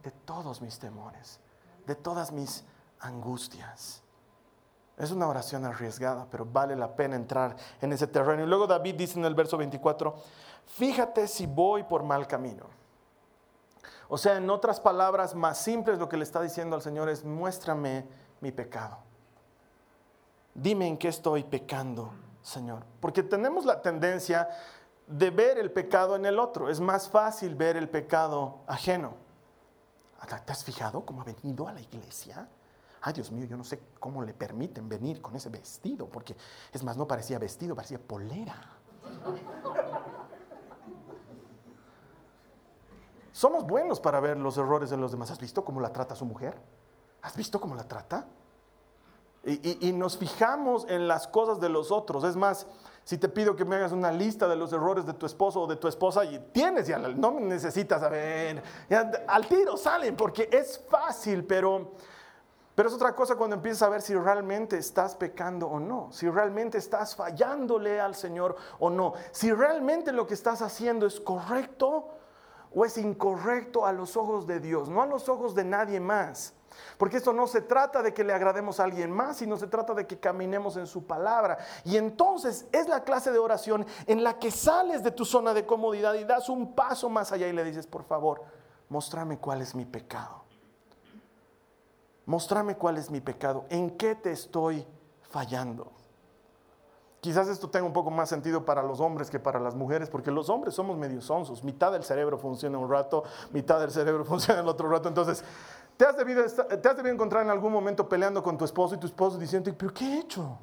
de 0.00 0.12
todos 0.12 0.62
mis 0.62 0.78
temores, 0.78 1.40
de 1.84 1.96
todas 1.96 2.30
mis 2.30 2.64
angustias. 3.00 4.04
Es 4.96 5.10
una 5.10 5.26
oración 5.26 5.64
arriesgada, 5.64 6.28
pero 6.30 6.46
vale 6.46 6.76
la 6.76 6.94
pena 6.94 7.16
entrar 7.16 7.56
en 7.80 7.92
ese 7.92 8.06
terreno. 8.06 8.44
Y 8.44 8.46
luego 8.46 8.68
David 8.68 8.94
dice 8.94 9.18
en 9.18 9.24
el 9.24 9.34
verso 9.34 9.56
24, 9.56 10.14
fíjate 10.66 11.26
si 11.26 11.46
voy 11.46 11.82
por 11.82 12.04
mal 12.04 12.28
camino. 12.28 12.66
O 14.06 14.16
sea, 14.16 14.36
en 14.36 14.48
otras 14.48 14.78
palabras 14.78 15.34
más 15.34 15.58
simples, 15.58 15.98
lo 15.98 16.08
que 16.08 16.18
le 16.18 16.22
está 16.22 16.40
diciendo 16.40 16.76
al 16.76 16.82
Señor 16.82 17.08
es, 17.08 17.24
muéstrame 17.24 18.06
mi 18.40 18.52
pecado 18.52 18.98
dime 20.54 20.86
en 20.86 20.96
qué 20.96 21.08
estoy 21.08 21.44
pecando, 21.44 22.12
Señor. 22.42 22.84
Porque 23.00 23.22
tenemos 23.22 23.64
la 23.64 23.82
tendencia 23.82 24.48
de 25.06 25.30
ver 25.30 25.58
el 25.58 25.70
pecado 25.70 26.16
en 26.16 26.24
el 26.24 26.38
otro. 26.38 26.68
Es 26.68 26.80
más 26.80 27.08
fácil 27.08 27.54
ver 27.54 27.76
el 27.76 27.88
pecado 27.88 28.60
ajeno. 28.66 29.14
¿Te 30.26 30.52
has 30.52 30.64
fijado 30.64 31.04
cómo 31.04 31.20
ha 31.20 31.24
venido 31.24 31.68
a 31.68 31.72
la 31.72 31.80
iglesia? 31.80 32.48
Ay, 33.02 33.12
Dios 33.12 33.30
mío, 33.30 33.44
yo 33.44 33.58
no 33.58 33.64
sé 33.64 33.82
cómo 34.00 34.22
le 34.22 34.32
permiten 34.32 34.88
venir 34.88 35.20
con 35.20 35.36
ese 35.36 35.50
vestido, 35.50 36.08
porque 36.08 36.34
es 36.72 36.82
más, 36.82 36.96
no 36.96 37.06
parecía 37.06 37.38
vestido, 37.38 37.74
parecía 37.74 37.98
polera. 37.98 38.56
Somos 43.32 43.66
buenos 43.66 44.00
para 44.00 44.20
ver 44.20 44.38
los 44.38 44.56
errores 44.56 44.88
de 44.88 44.96
los 44.96 45.10
demás. 45.10 45.30
¿Has 45.30 45.40
visto 45.40 45.64
cómo 45.64 45.80
la 45.80 45.92
trata 45.92 46.14
su 46.14 46.24
mujer? 46.24 46.56
¿Has 47.20 47.36
visto 47.36 47.60
cómo 47.60 47.74
la 47.74 47.86
trata? 47.86 48.26
Y, 49.46 49.92
nos 49.92 50.16
fijamos 50.16 50.86
en 50.88 51.06
las 51.06 51.28
cosas 51.28 51.60
de 51.60 51.68
los 51.68 51.90
otros. 51.90 52.24
Es 52.24 52.34
más, 52.34 52.66
si 53.04 53.18
te 53.18 53.28
pido 53.28 53.54
que 53.54 53.66
me 53.66 53.76
hagas 53.76 53.92
una 53.92 54.10
lista 54.10 54.48
de 54.48 54.56
los 54.56 54.72
errores 54.72 55.04
de 55.04 55.12
tu 55.12 55.26
esposo 55.26 55.60
o 55.60 55.66
de 55.66 55.76
tu 55.76 55.86
esposa, 55.86 56.24
y 56.24 56.38
tienes 56.52 56.86
ya, 56.86 56.98
no 56.98 57.38
necesitas 57.40 58.00
saber, 58.00 58.62
al 59.26 59.46
tiro 59.46 59.76
salen, 59.76 60.16
porque 60.16 60.48
es 60.50 60.82
fácil, 60.88 61.44
pero, 61.44 61.92
pero 62.74 62.88
es 62.88 62.94
otra 62.94 63.14
cosa 63.14 63.36
cuando 63.36 63.56
empiezas 63.56 63.82
a 63.82 63.90
ver 63.90 64.00
si 64.00 64.14
realmente 64.14 64.78
estás 64.78 65.14
pecando 65.14 65.66
o 65.66 65.78
no, 65.78 66.10
si 66.10 66.28
realmente 66.30 66.78
estás 66.78 67.14
fallándole 67.14 68.00
al 68.00 68.14
Señor 68.14 68.56
o 68.78 68.88
no, 68.88 69.12
si 69.30 69.52
realmente 69.52 70.10
lo 70.10 70.26
que 70.26 70.32
estás 70.32 70.62
haciendo 70.62 71.04
es 71.06 71.20
correcto 71.20 72.08
o 72.74 72.86
es 72.86 72.96
incorrecto 72.96 73.84
a 73.84 73.92
los 73.92 74.16
ojos 74.16 74.46
de 74.46 74.60
Dios, 74.60 74.88
no 74.88 75.02
a 75.02 75.06
los 75.06 75.28
ojos 75.28 75.54
de 75.54 75.64
nadie 75.64 76.00
más. 76.00 76.54
Porque 76.98 77.18
esto 77.18 77.32
no 77.32 77.46
se 77.46 77.60
trata 77.60 78.02
de 78.02 78.14
que 78.14 78.24
le 78.24 78.32
agrademos 78.32 78.80
a 78.80 78.84
alguien 78.84 79.10
más, 79.10 79.38
sino 79.38 79.56
se 79.56 79.66
trata 79.66 79.94
de 79.94 80.06
que 80.06 80.18
caminemos 80.18 80.76
en 80.76 80.86
su 80.86 81.06
palabra. 81.06 81.58
Y 81.84 81.96
entonces 81.96 82.66
es 82.72 82.88
la 82.88 83.04
clase 83.04 83.32
de 83.32 83.38
oración 83.38 83.86
en 84.06 84.22
la 84.22 84.38
que 84.38 84.50
sales 84.50 85.02
de 85.02 85.10
tu 85.10 85.24
zona 85.24 85.54
de 85.54 85.66
comodidad 85.66 86.14
y 86.14 86.24
das 86.24 86.48
un 86.48 86.74
paso 86.74 87.08
más 87.08 87.32
allá 87.32 87.48
y 87.48 87.52
le 87.52 87.64
dices, 87.64 87.86
por 87.86 88.04
favor, 88.04 88.42
mostrame 88.88 89.38
cuál 89.38 89.62
es 89.62 89.74
mi 89.74 89.84
pecado. 89.84 90.44
Mostrame 92.26 92.76
cuál 92.76 92.96
es 92.96 93.10
mi 93.10 93.20
pecado. 93.20 93.66
¿En 93.68 93.96
qué 93.96 94.14
te 94.14 94.32
estoy 94.32 94.86
fallando? 95.22 95.92
Quizás 97.24 97.48
esto 97.48 97.70
tenga 97.70 97.86
un 97.86 97.94
poco 97.94 98.10
más 98.10 98.28
sentido 98.28 98.66
para 98.66 98.82
los 98.82 99.00
hombres 99.00 99.30
que 99.30 99.40
para 99.40 99.58
las 99.58 99.74
mujeres, 99.74 100.10
porque 100.10 100.30
los 100.30 100.50
hombres 100.50 100.74
somos 100.74 100.98
medio 100.98 101.22
sonsos. 101.22 101.64
Mitad 101.64 101.90
del 101.90 102.04
cerebro 102.04 102.36
funciona 102.36 102.76
un 102.76 102.90
rato, 102.90 103.24
mitad 103.50 103.80
del 103.80 103.90
cerebro 103.90 104.24
funciona 104.26 104.60
el 104.60 104.68
otro 104.68 104.90
rato. 104.90 105.08
Entonces, 105.08 105.42
¿Te 105.96 106.04
has, 106.04 106.16
debido, 106.16 106.44
encontrar 107.06 107.44
en 107.44 107.50
algún 107.50 107.72
momento 107.72 108.08
peleando 108.08 108.42
con 108.42 108.58
tu 108.58 108.64
esposo 108.64 108.96
y 108.96 108.98
tu 108.98 109.06
esposo 109.06 109.38
diciendo, 109.38 109.72
pero 109.76 109.94
¿qué 109.94 110.04
he 110.04 110.18
hecho? 110.20 110.58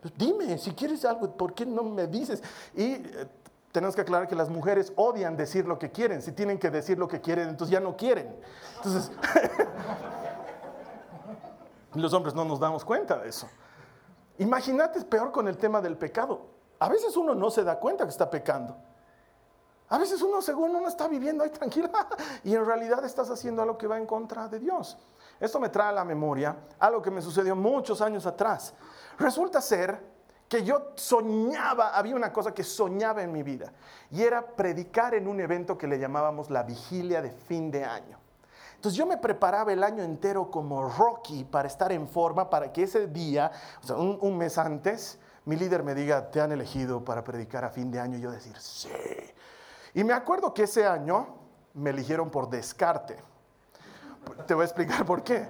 Pues 0.00 0.14
dime, 0.16 0.56
si 0.58 0.70
quieres 0.72 1.04
algo, 1.04 1.36
¿por 1.36 1.52
qué 1.52 1.66
no 1.66 1.82
me 1.82 2.06
dices? 2.06 2.42
Y 2.74 2.84
eh, 2.84 3.28
tenemos 3.72 3.96
que 3.96 4.02
aclarar 4.02 4.28
que 4.28 4.36
las 4.36 4.48
mujeres 4.48 4.92
odian 4.94 5.36
decir 5.36 5.66
lo 5.66 5.78
que 5.78 5.90
quieren. 5.90 6.22
Si 6.22 6.30
tienen 6.30 6.58
que 6.58 6.70
decir 6.70 6.98
lo 6.98 7.08
que 7.08 7.20
quieren, 7.20 7.48
entonces 7.48 7.72
ya 7.72 7.80
no 7.80 7.96
quieren. 7.96 8.36
Entonces, 8.76 9.10
los 11.94 12.12
hombres 12.12 12.34
no 12.34 12.44
nos 12.44 12.60
damos 12.60 12.84
cuenta 12.84 13.18
de 13.18 13.28
eso. 13.28 13.48
Imagínate, 14.38 15.00
es 15.00 15.04
peor 15.04 15.32
con 15.32 15.48
el 15.48 15.56
tema 15.56 15.80
del 15.80 15.96
pecado. 15.96 16.46
A 16.78 16.88
veces 16.88 17.16
uno 17.16 17.34
no 17.34 17.50
se 17.50 17.64
da 17.64 17.80
cuenta 17.80 18.04
que 18.04 18.10
está 18.10 18.30
pecando. 18.30 18.76
A 19.90 19.98
veces 19.98 20.20
uno, 20.20 20.42
según 20.42 20.76
uno 20.76 20.88
está 20.88 21.08
viviendo 21.08 21.44
ahí 21.44 21.50
tranquila 21.50 21.90
y 22.44 22.54
en 22.54 22.64
realidad 22.64 23.04
estás 23.04 23.30
haciendo 23.30 23.62
algo 23.62 23.78
que 23.78 23.86
va 23.86 23.96
en 23.96 24.06
contra 24.06 24.48
de 24.48 24.58
Dios. 24.58 24.98
Esto 25.40 25.60
me 25.60 25.68
trae 25.68 25.88
a 25.88 25.92
la 25.92 26.04
memoria 26.04 26.56
algo 26.78 27.00
que 27.00 27.10
me 27.10 27.22
sucedió 27.22 27.56
muchos 27.56 28.00
años 28.02 28.26
atrás. 28.26 28.74
Resulta 29.18 29.60
ser 29.60 30.18
que 30.48 30.64
yo 30.64 30.92
soñaba, 30.94 31.96
había 31.96 32.16
una 32.16 32.32
cosa 32.32 32.52
que 32.52 32.64
soñaba 32.64 33.22
en 33.22 33.32
mi 33.32 33.42
vida 33.42 33.72
y 34.10 34.22
era 34.22 34.46
predicar 34.46 35.14
en 35.14 35.28
un 35.28 35.40
evento 35.40 35.76
que 35.76 35.86
le 35.86 35.98
llamábamos 35.98 36.50
la 36.50 36.62
vigilia 36.62 37.22
de 37.22 37.30
fin 37.30 37.70
de 37.70 37.84
año. 37.84 38.18
Entonces 38.74 38.96
yo 38.96 39.06
me 39.06 39.16
preparaba 39.16 39.72
el 39.72 39.82
año 39.82 40.02
entero 40.02 40.50
como 40.50 40.88
Rocky 40.88 41.44
para 41.44 41.66
estar 41.66 41.92
en 41.92 42.08
forma, 42.08 42.48
para 42.48 42.72
que 42.72 42.84
ese 42.84 43.08
día, 43.08 43.50
o 43.82 43.86
sea, 43.86 43.96
un, 43.96 44.18
un 44.20 44.38
mes 44.38 44.56
antes, 44.56 45.18
mi 45.44 45.56
líder 45.56 45.82
me 45.82 45.94
diga, 45.94 46.30
te 46.30 46.40
han 46.40 46.52
elegido 46.52 47.04
para 47.04 47.24
predicar 47.24 47.64
a 47.64 47.70
fin 47.70 47.90
de 47.90 48.00
año 48.00 48.18
y 48.18 48.20
yo 48.20 48.30
decir, 48.30 48.56
sí. 48.58 48.88
Y 49.98 50.04
me 50.04 50.12
acuerdo 50.12 50.54
que 50.54 50.62
ese 50.62 50.86
año 50.86 51.26
me 51.74 51.90
eligieron 51.90 52.30
por 52.30 52.48
descarte. 52.48 53.16
Te 54.46 54.54
voy 54.54 54.62
a 54.62 54.64
explicar 54.64 55.04
por 55.04 55.24
qué. 55.24 55.48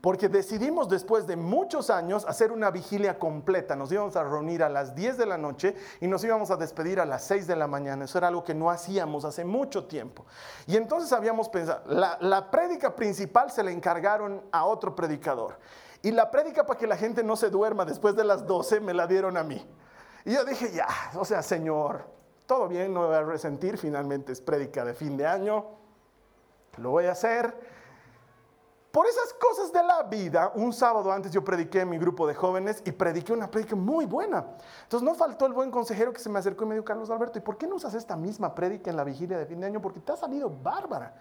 porque 0.00 0.30
decidimos 0.30 0.88
después 0.88 1.26
de 1.26 1.36
muchos 1.36 1.90
años 1.90 2.24
hacer 2.26 2.52
una 2.52 2.70
vigilia 2.70 3.18
completa. 3.18 3.76
Nos 3.76 3.92
íbamos 3.92 4.16
a 4.16 4.24
reunir 4.24 4.62
a 4.62 4.70
las 4.70 4.94
10 4.94 5.18
de 5.18 5.26
la 5.26 5.36
noche 5.36 5.76
y 6.00 6.08
nos 6.08 6.24
íbamos 6.24 6.50
a 6.50 6.56
despedir 6.56 7.00
a 7.00 7.04
las 7.04 7.22
6 7.24 7.46
de 7.46 7.54
la 7.54 7.66
mañana. 7.66 8.06
Eso 8.06 8.16
era 8.16 8.28
algo 8.28 8.42
que 8.42 8.54
no 8.54 8.70
hacíamos 8.70 9.26
hace 9.26 9.44
mucho 9.44 9.84
tiempo. 9.84 10.24
Y 10.66 10.78
entonces 10.78 11.12
habíamos 11.12 11.50
pensado, 11.50 11.82
la, 11.84 12.16
la 12.22 12.50
prédica 12.50 12.96
principal 12.96 13.50
se 13.50 13.62
le 13.62 13.72
encargaron 13.72 14.42
a 14.52 14.64
otro 14.64 14.96
predicador. 14.96 15.58
Y 16.00 16.12
la 16.12 16.30
prédica 16.30 16.64
para 16.64 16.78
que 16.78 16.86
la 16.86 16.96
gente 16.96 17.22
no 17.22 17.36
se 17.36 17.50
duerma 17.50 17.84
después 17.84 18.16
de 18.16 18.24
las 18.24 18.46
12 18.46 18.80
me 18.80 18.94
la 18.94 19.06
dieron 19.06 19.36
a 19.36 19.42
mí. 19.42 19.62
Y 20.24 20.32
yo 20.32 20.46
dije, 20.46 20.72
ya, 20.72 20.88
o 21.14 21.26
sea, 21.26 21.42
Señor, 21.42 22.21
todo 22.52 22.68
bien, 22.68 22.92
no 22.92 23.00
me 23.00 23.06
voy 23.06 23.16
a 23.16 23.22
resentir, 23.22 23.78
finalmente 23.78 24.30
es 24.30 24.42
prédica 24.42 24.84
de 24.84 24.92
fin 24.92 25.16
de 25.16 25.26
año, 25.26 25.64
lo 26.76 26.90
voy 26.90 27.06
a 27.06 27.12
hacer. 27.12 27.56
Por 28.90 29.06
esas 29.06 29.32
cosas 29.32 29.72
de 29.72 29.82
la 29.82 30.02
vida, 30.02 30.52
un 30.56 30.74
sábado 30.74 31.10
antes 31.10 31.32
yo 31.32 31.42
prediqué 31.42 31.80
en 31.80 31.88
mi 31.88 31.96
grupo 31.96 32.26
de 32.26 32.34
jóvenes 32.34 32.82
y 32.84 32.92
prediqué 32.92 33.32
una 33.32 33.50
prédica 33.50 33.74
muy 33.74 34.04
buena. 34.04 34.44
Entonces 34.82 35.02
no 35.02 35.14
faltó 35.14 35.46
el 35.46 35.54
buen 35.54 35.70
consejero 35.70 36.12
que 36.12 36.20
se 36.20 36.28
me 36.28 36.40
acercó 36.40 36.64
y 36.64 36.66
me 36.68 36.74
dijo, 36.74 36.84
Carlos 36.84 37.08
Alberto, 37.08 37.38
¿y 37.38 37.40
por 37.40 37.56
qué 37.56 37.66
no 37.66 37.76
usas 37.76 37.94
esta 37.94 38.16
misma 38.16 38.54
prédica 38.54 38.90
en 38.90 38.98
la 38.98 39.04
vigilia 39.04 39.38
de 39.38 39.46
fin 39.46 39.58
de 39.58 39.68
año? 39.68 39.80
Porque 39.80 40.00
te 40.00 40.12
ha 40.12 40.16
salido 40.16 40.50
bárbara. 40.50 41.14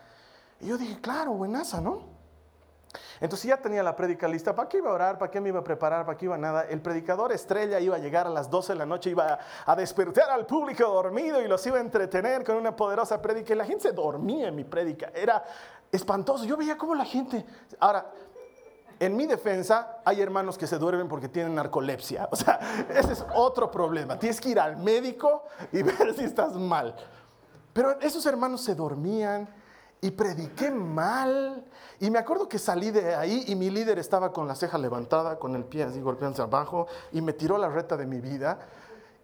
Y 0.59 0.67
yo 0.67 0.77
dije, 0.77 0.99
claro, 0.99 1.31
buenaza, 1.31 1.79
¿no? 1.79 2.09
Entonces 3.21 3.47
ya 3.47 3.57
tenía 3.57 3.83
la 3.83 3.95
prédica 3.95 4.27
lista. 4.27 4.55
¿Para 4.55 4.67
qué 4.67 4.79
iba 4.79 4.89
a 4.89 4.93
orar? 4.93 5.17
¿Para 5.19 5.29
qué 5.29 5.39
me 5.39 5.49
iba 5.49 5.59
a 5.59 5.63
preparar? 5.63 6.05
¿Para 6.07 6.17
qué 6.17 6.25
iba 6.25 6.37
nada? 6.39 6.63
El 6.63 6.81
predicador 6.81 7.31
estrella 7.31 7.79
iba 7.79 7.95
a 7.95 7.99
llegar 7.99 8.25
a 8.25 8.31
las 8.31 8.49
12 8.49 8.73
de 8.73 8.79
la 8.79 8.85
noche, 8.87 9.11
iba 9.11 9.37
a 9.63 9.75
despertar 9.75 10.31
al 10.31 10.47
público 10.47 10.83
dormido 10.85 11.39
y 11.39 11.47
los 11.47 11.65
iba 11.67 11.77
a 11.77 11.81
entretener 11.81 12.43
con 12.43 12.55
una 12.55 12.75
poderosa 12.75 13.21
prédica. 13.21 13.53
Y 13.53 13.57
la 13.57 13.65
gente 13.65 13.83
se 13.83 13.91
dormía 13.91 14.47
en 14.47 14.55
mi 14.55 14.63
prédica. 14.63 15.11
Era 15.13 15.43
espantoso. 15.91 16.45
Yo 16.45 16.57
veía 16.57 16.75
cómo 16.75 16.95
la 16.95 17.05
gente... 17.05 17.45
Ahora, 17.79 18.11
en 18.99 19.15
mi 19.15 19.27
defensa, 19.27 19.99
hay 20.03 20.19
hermanos 20.19 20.57
que 20.57 20.65
se 20.65 20.79
duermen 20.79 21.07
porque 21.07 21.29
tienen 21.29 21.53
narcolepsia. 21.53 22.27
O 22.31 22.35
sea, 22.35 22.59
ese 22.89 23.13
es 23.13 23.25
otro 23.35 23.69
problema. 23.69 24.17
Tienes 24.17 24.41
que 24.41 24.49
ir 24.49 24.59
al 24.59 24.77
médico 24.77 25.43
y 25.71 25.83
ver 25.83 26.15
si 26.15 26.23
estás 26.23 26.53
mal. 26.53 26.95
Pero 27.71 27.99
esos 27.99 28.25
hermanos 28.25 28.63
se 28.63 28.73
dormían 28.73 29.47
y 30.01 30.11
prediqué 30.11 30.71
mal. 30.71 31.63
Y 31.99 32.09
me 32.09 32.17
acuerdo 32.17 32.49
que 32.49 32.57
salí 32.57 32.89
de 32.89 33.15
ahí 33.15 33.45
y 33.47 33.55
mi 33.55 33.69
líder 33.69 33.99
estaba 33.99 34.33
con 34.33 34.47
la 34.47 34.55
ceja 34.55 34.79
levantada, 34.79 35.37
con 35.37 35.55
el 35.55 35.63
pie 35.63 35.83
así 35.83 36.01
golpeándose 36.01 36.41
abajo 36.41 36.87
y 37.11 37.21
me 37.21 37.33
tiró 37.33 37.57
la 37.57 37.69
reta 37.69 37.95
de 37.95 38.07
mi 38.07 38.19
vida 38.19 38.59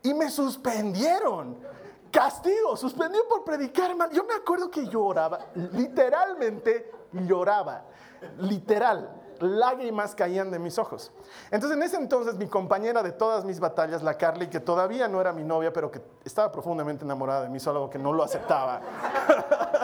y 0.03 0.13
me 0.13 0.29
suspendieron 0.29 1.57
castigo, 2.11 2.77
suspendió 2.77 3.27
por 3.27 3.43
predicar 3.43 3.95
mal. 3.95 4.11
Yo 4.11 4.23
me 4.23 4.35
acuerdo 4.35 4.69
que 4.69 4.87
lloraba, 4.87 5.39
literalmente 5.73 6.91
lloraba, 7.11 7.83
literal. 8.39 9.23
Lágrimas 9.39 10.15
caían 10.15 10.49
de 10.49 10.57
mis 10.57 10.79
ojos. 10.79 11.11
Entonces, 11.51 11.77
en 11.77 11.83
ese 11.83 11.97
entonces, 11.97 12.35
mi 12.35 12.47
compañera 12.47 13.03
de 13.03 13.11
todas 13.11 13.45
mis 13.45 13.59
batallas, 13.59 14.01
la 14.01 14.17
Carly, 14.17 14.47
que 14.47 14.59
todavía 14.59 15.07
no 15.07 15.21
era 15.21 15.31
mi 15.31 15.43
novia, 15.43 15.71
pero 15.71 15.91
que 15.91 16.01
estaba 16.25 16.51
profundamente 16.51 17.05
enamorada 17.05 17.43
de 17.43 17.49
mí, 17.49 17.59
solo 17.59 17.87
que 17.87 17.99
no 17.99 18.13
lo 18.13 18.23
aceptaba. 18.23 18.81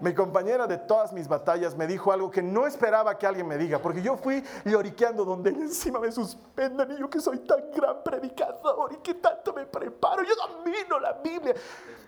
mi 0.00 0.14
compañera 0.14 0.66
de 0.66 0.78
todas 0.78 1.12
mis 1.12 1.28
batallas 1.28 1.76
me 1.76 1.86
dijo 1.86 2.12
algo 2.12 2.30
que 2.30 2.42
no 2.42 2.66
esperaba 2.66 3.16
que 3.16 3.26
alguien 3.26 3.46
me 3.48 3.56
diga, 3.56 3.78
porque 3.78 4.02
yo 4.02 4.16
fui 4.16 4.44
lloriqueando 4.64 5.24
donde 5.24 5.50
encima 5.50 5.98
me 5.98 6.12
suspenden 6.12 6.92
y 6.92 6.98
yo 6.98 7.08
que 7.08 7.20
soy 7.20 7.38
tan 7.40 7.70
gran 7.70 8.02
predicador 8.02 8.92
y 8.92 8.96
que 8.96 9.14
tanto 9.14 9.52
me 9.54 9.64
preparo, 9.66 10.22
yo 10.22 10.34
domino 10.34 10.98
la 11.00 11.12
Biblia. 11.14 11.54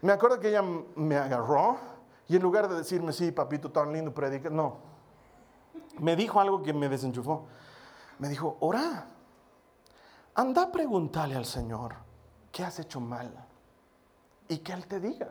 Me 0.02 0.12
acuerdo 0.12 0.38
que 0.38 0.48
ella 0.48 0.62
me 0.94 1.16
agarró 1.16 1.78
y 2.28 2.36
en 2.36 2.42
lugar 2.42 2.68
de 2.68 2.76
decirme, 2.76 3.12
sí, 3.12 3.32
papito, 3.32 3.70
tan 3.70 3.92
lindo 3.92 4.12
predica, 4.12 4.50
no, 4.50 4.78
me 5.98 6.16
dijo 6.16 6.40
algo 6.40 6.62
que 6.62 6.72
me 6.72 6.88
desenchufó. 6.88 7.46
Me 8.18 8.28
dijo, 8.28 8.56
ora, 8.60 9.06
anda 10.34 10.62
a 10.64 10.72
preguntarle 10.72 11.36
al 11.36 11.44
Señor, 11.44 11.94
¿qué 12.50 12.64
has 12.64 12.78
hecho 12.78 13.00
mal? 13.00 13.45
Y 14.48 14.58
que 14.58 14.72
Él 14.72 14.86
te 14.86 15.00
diga. 15.00 15.30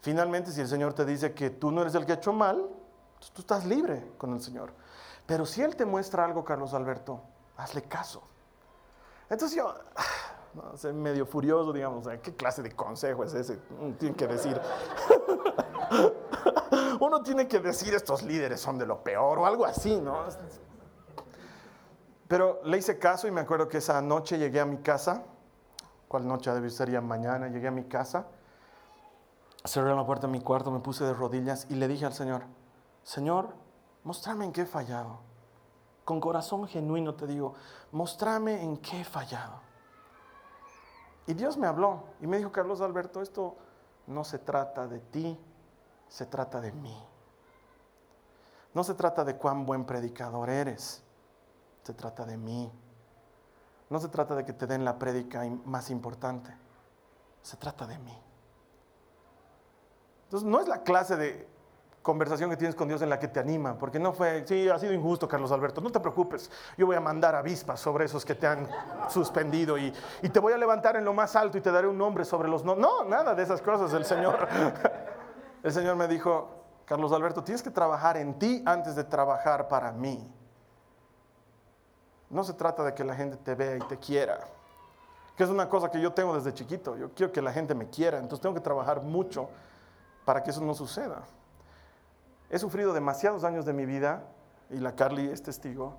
Finalmente, 0.00 0.50
si 0.50 0.60
el 0.60 0.68
Señor 0.68 0.94
te 0.94 1.04
dice 1.04 1.34
que 1.34 1.50
tú 1.50 1.70
no 1.70 1.82
eres 1.82 1.94
el 1.94 2.06
que 2.06 2.12
ha 2.12 2.16
hecho 2.16 2.32
mal, 2.32 2.68
tú 3.34 3.42
estás 3.42 3.66
libre 3.66 4.12
con 4.16 4.32
el 4.32 4.40
Señor. 4.40 4.72
Pero 5.26 5.44
si 5.44 5.62
Él 5.62 5.76
te 5.76 5.84
muestra 5.84 6.24
algo, 6.24 6.44
Carlos 6.44 6.74
Alberto, 6.74 7.20
hazle 7.56 7.82
caso. 7.82 8.22
Entonces 9.28 9.56
yo, 9.56 9.74
no 10.54 10.76
sé, 10.76 10.92
medio 10.92 11.26
furioso, 11.26 11.72
digamos, 11.72 12.08
¿qué 12.22 12.34
clase 12.34 12.62
de 12.62 12.72
consejo 12.72 13.24
es 13.24 13.34
ese? 13.34 13.58
Tiene 13.98 14.16
que 14.16 14.26
decir. 14.26 14.60
Uno 17.00 17.22
tiene 17.22 17.48
que 17.48 17.60
decir 17.60 17.94
estos 17.94 18.22
líderes 18.22 18.60
son 18.60 18.78
de 18.78 18.86
lo 18.86 19.02
peor 19.02 19.38
o 19.38 19.46
algo 19.46 19.64
así, 19.64 20.00
¿no? 20.00 20.24
Pero 22.28 22.60
le 22.64 22.78
hice 22.78 22.98
caso 22.98 23.26
y 23.26 23.30
me 23.30 23.40
acuerdo 23.40 23.68
que 23.68 23.78
esa 23.78 24.00
noche 24.00 24.38
llegué 24.38 24.60
a 24.60 24.66
mi 24.66 24.78
casa. 24.78 25.24
¿Cuál 26.10 26.26
noche 26.26 26.50
ser 26.70 27.00
mañana? 27.00 27.48
Llegué 27.48 27.68
a 27.68 27.70
mi 27.70 27.84
casa 27.84 28.26
cerré 29.64 29.94
la 29.94 30.06
puerta 30.06 30.26
de 30.26 30.32
mi 30.32 30.40
cuarto, 30.40 30.70
me 30.70 30.80
puse 30.80 31.04
de 31.04 31.12
rodillas 31.12 31.66
y 31.68 31.74
le 31.74 31.88
dije 31.88 32.06
al 32.06 32.14
Señor, 32.14 32.42
Señor, 33.02 33.50
mostrame 34.04 34.44
en 34.44 34.52
qué 34.52 34.62
he 34.62 34.66
fallado. 34.66 35.20
Con 36.04 36.20
corazón 36.20 36.66
genuino 36.66 37.14
te 37.14 37.26
digo, 37.26 37.54
mostrame 37.92 38.62
en 38.62 38.78
qué 38.78 39.02
he 39.02 39.04
fallado. 39.04 39.60
Y 41.26 41.34
Dios 41.34 41.56
me 41.56 41.66
habló 41.66 42.04
y 42.20 42.26
me 42.26 42.38
dijo, 42.38 42.50
Carlos 42.50 42.80
Alberto, 42.80 43.20
esto 43.20 43.56
no 44.06 44.24
se 44.24 44.38
trata 44.38 44.88
de 44.88 44.98
ti, 44.98 45.38
se 46.08 46.26
trata 46.26 46.60
de 46.60 46.72
mí. 46.72 46.96
No 48.72 48.82
se 48.82 48.94
trata 48.94 49.24
de 49.24 49.36
cuán 49.36 49.66
buen 49.66 49.84
predicador 49.84 50.48
eres, 50.48 51.02
se 51.82 51.92
trata 51.92 52.24
de 52.24 52.36
mí. 52.36 52.72
No 53.90 53.98
se 53.98 54.08
trata 54.08 54.36
de 54.36 54.44
que 54.44 54.52
te 54.52 54.66
den 54.66 54.84
la 54.84 54.98
prédica 54.98 55.42
más 55.64 55.90
importante, 55.90 56.56
se 57.42 57.56
trata 57.56 57.86
de 57.86 57.98
mí. 57.98 58.16
Entonces, 60.24 60.48
no 60.48 60.60
es 60.60 60.68
la 60.68 60.82
clase 60.84 61.16
de 61.16 61.48
conversación 62.00 62.48
que 62.48 62.56
tienes 62.56 62.76
con 62.76 62.86
Dios 62.88 63.02
en 63.02 63.10
la 63.10 63.18
que 63.18 63.26
te 63.28 63.40
anima, 63.40 63.76
porque 63.76 63.98
no 63.98 64.12
fue, 64.12 64.46
sí, 64.46 64.68
ha 64.68 64.78
sido 64.78 64.92
injusto, 64.92 65.28
Carlos 65.28 65.52
Alberto, 65.52 65.80
no 65.80 65.90
te 65.90 66.00
preocupes, 66.00 66.50
yo 66.78 66.86
voy 66.86 66.96
a 66.96 67.00
mandar 67.00 67.34
avispas 67.34 67.80
sobre 67.80 68.06
esos 68.06 68.24
que 68.24 68.34
te 68.34 68.46
han 68.46 68.68
suspendido 69.08 69.76
y, 69.76 69.92
te 70.32 70.38
voy 70.38 70.52
a 70.52 70.56
levantar 70.56 70.96
en 70.96 71.04
lo 71.04 71.12
más 71.12 71.34
alto 71.36 71.58
y 71.58 71.60
te 71.60 71.70
daré 71.70 71.88
un 71.88 71.98
nombre 71.98 72.24
sobre 72.24 72.48
los 72.48 72.64
no. 72.64 72.76
No, 72.76 73.04
nada 73.04 73.34
de 73.34 73.42
esas 73.42 73.60
cosas. 73.60 73.92
El 73.92 74.04
Señor, 74.04 74.48
el 75.64 75.72
Señor 75.72 75.96
me 75.96 76.06
dijo, 76.06 76.64
Carlos 76.86 77.12
Alberto, 77.12 77.42
tienes 77.42 77.62
que 77.62 77.70
trabajar 77.70 78.16
en 78.16 78.38
ti 78.38 78.62
antes 78.64 78.94
de 78.94 79.02
trabajar 79.04 79.66
para 79.68 79.92
mí. 79.92 80.32
No 82.30 82.44
se 82.44 82.54
trata 82.54 82.84
de 82.84 82.94
que 82.94 83.04
la 83.04 83.14
gente 83.14 83.36
te 83.36 83.56
vea 83.56 83.76
y 83.76 83.80
te 83.80 83.98
quiera, 83.98 84.38
que 85.36 85.42
es 85.42 85.50
una 85.50 85.68
cosa 85.68 85.90
que 85.90 86.00
yo 86.00 86.12
tengo 86.12 86.34
desde 86.34 86.54
chiquito. 86.54 86.96
Yo 86.96 87.12
quiero 87.12 87.32
que 87.32 87.42
la 87.42 87.52
gente 87.52 87.74
me 87.74 87.88
quiera, 87.88 88.18
entonces 88.18 88.40
tengo 88.40 88.54
que 88.54 88.60
trabajar 88.60 89.02
mucho 89.02 89.48
para 90.24 90.42
que 90.42 90.50
eso 90.50 90.60
no 90.60 90.72
suceda. 90.72 91.22
He 92.48 92.58
sufrido 92.58 92.92
demasiados 92.92 93.42
años 93.42 93.64
de 93.64 93.72
mi 93.72 93.84
vida, 93.84 94.22
y 94.70 94.76
la 94.76 94.94
Carly 94.94 95.28
es 95.28 95.42
testigo, 95.42 95.96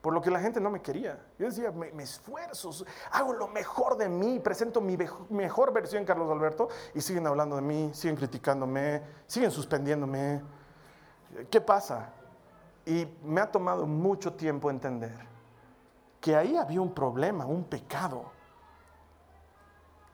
por 0.00 0.12
lo 0.12 0.20
que 0.20 0.30
la 0.30 0.40
gente 0.40 0.60
no 0.60 0.68
me 0.70 0.82
quería. 0.82 1.24
Yo 1.38 1.46
decía, 1.46 1.70
me, 1.70 2.02
esfuerzo, 2.02 2.70
hago 3.12 3.32
lo 3.34 3.46
mejor 3.46 3.96
de 3.96 4.08
mí, 4.08 4.40
presento 4.40 4.80
mi 4.80 4.98
mejor 5.30 5.72
versión, 5.72 6.04
Carlos 6.04 6.28
Alberto, 6.28 6.68
y 6.92 7.00
siguen 7.00 7.26
hablando 7.28 7.54
de 7.54 7.62
mí, 7.62 7.90
siguen 7.94 8.16
criticándome, 8.16 9.02
siguen 9.28 9.52
suspendiéndome. 9.52 10.42
¿Qué 11.48 11.60
pasa? 11.60 12.10
Y 12.84 13.06
me 13.22 13.40
ha 13.40 13.50
tomado 13.52 13.86
mucho 13.86 14.32
tiempo 14.32 14.70
entender 14.70 15.28
que 16.20 16.36
ahí 16.36 16.56
había 16.56 16.80
un 16.80 16.92
problema, 16.92 17.46
un 17.46 17.64
pecado, 17.64 18.32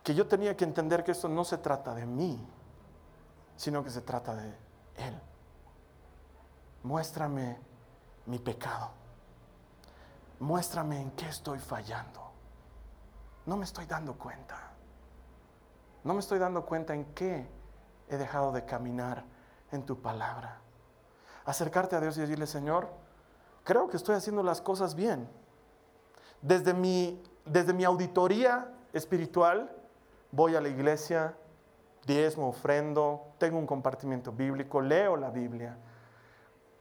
que 0.03 0.15
yo 0.15 0.27
tenía 0.27 0.57
que 0.57 0.65
entender 0.65 1.03
que 1.03 1.13
esto 1.13 1.29
no 1.29 1.45
se 1.45 1.59
trata 1.59 1.95
de 1.95 2.05
mí, 2.05 2.39
sino 3.57 3.83
que 3.83 3.91
se 3.91 4.03
trata 4.03 4.35
de 4.35 4.49
Él. 4.97 5.19
Muéstrame 6.83 7.59
mi 8.27 8.39
pecado. 8.39 8.91
Muéstrame 10.41 11.01
en 11.01 11.11
qué 11.13 11.29
estoy 11.29 11.59
fallando. 11.59 12.21
No 13.47 13.57
me 13.57 13.65
estoy 13.65 13.87
dando 13.87 14.19
cuenta. 14.19 14.73
No 16.03 16.13
me 16.13 16.21
estoy 16.21 16.39
dando 16.39 16.67
cuenta 16.67 16.95
en 16.95 17.07
qué 17.15 17.49
he 18.09 18.17
dejado 18.19 18.53
de 18.53 18.67
caminar 18.67 19.25
en 19.73 19.87
tu 19.87 20.03
palabra. 20.03 20.61
Acercarte 21.47 21.97
a 21.97 22.01
Dios 22.01 22.19
y 22.19 22.21
decirle, 22.21 22.47
Señor, 22.47 22.91
creo 23.65 23.89
que 23.89 23.97
estoy 23.97 24.17
haciendo 24.17 24.43
las 24.43 24.61
cosas 24.61 24.95
bien. 24.95 25.29
Desde 26.45 26.75
mi, 26.75 27.23
desde 27.47 27.73
mi 27.73 27.85
auditoría 27.85 28.71
espiritual, 28.93 29.75
voy 30.31 30.55
a 30.55 30.61
la 30.61 30.69
iglesia, 30.69 31.35
diezmo, 32.07 32.51
ofrendo, 32.51 33.33
tengo 33.39 33.59
un 33.59 33.67
compartimiento 33.67 34.31
bíblico, 34.31 34.83
leo 34.83 35.17
la 35.17 35.31
Biblia, 35.31 35.79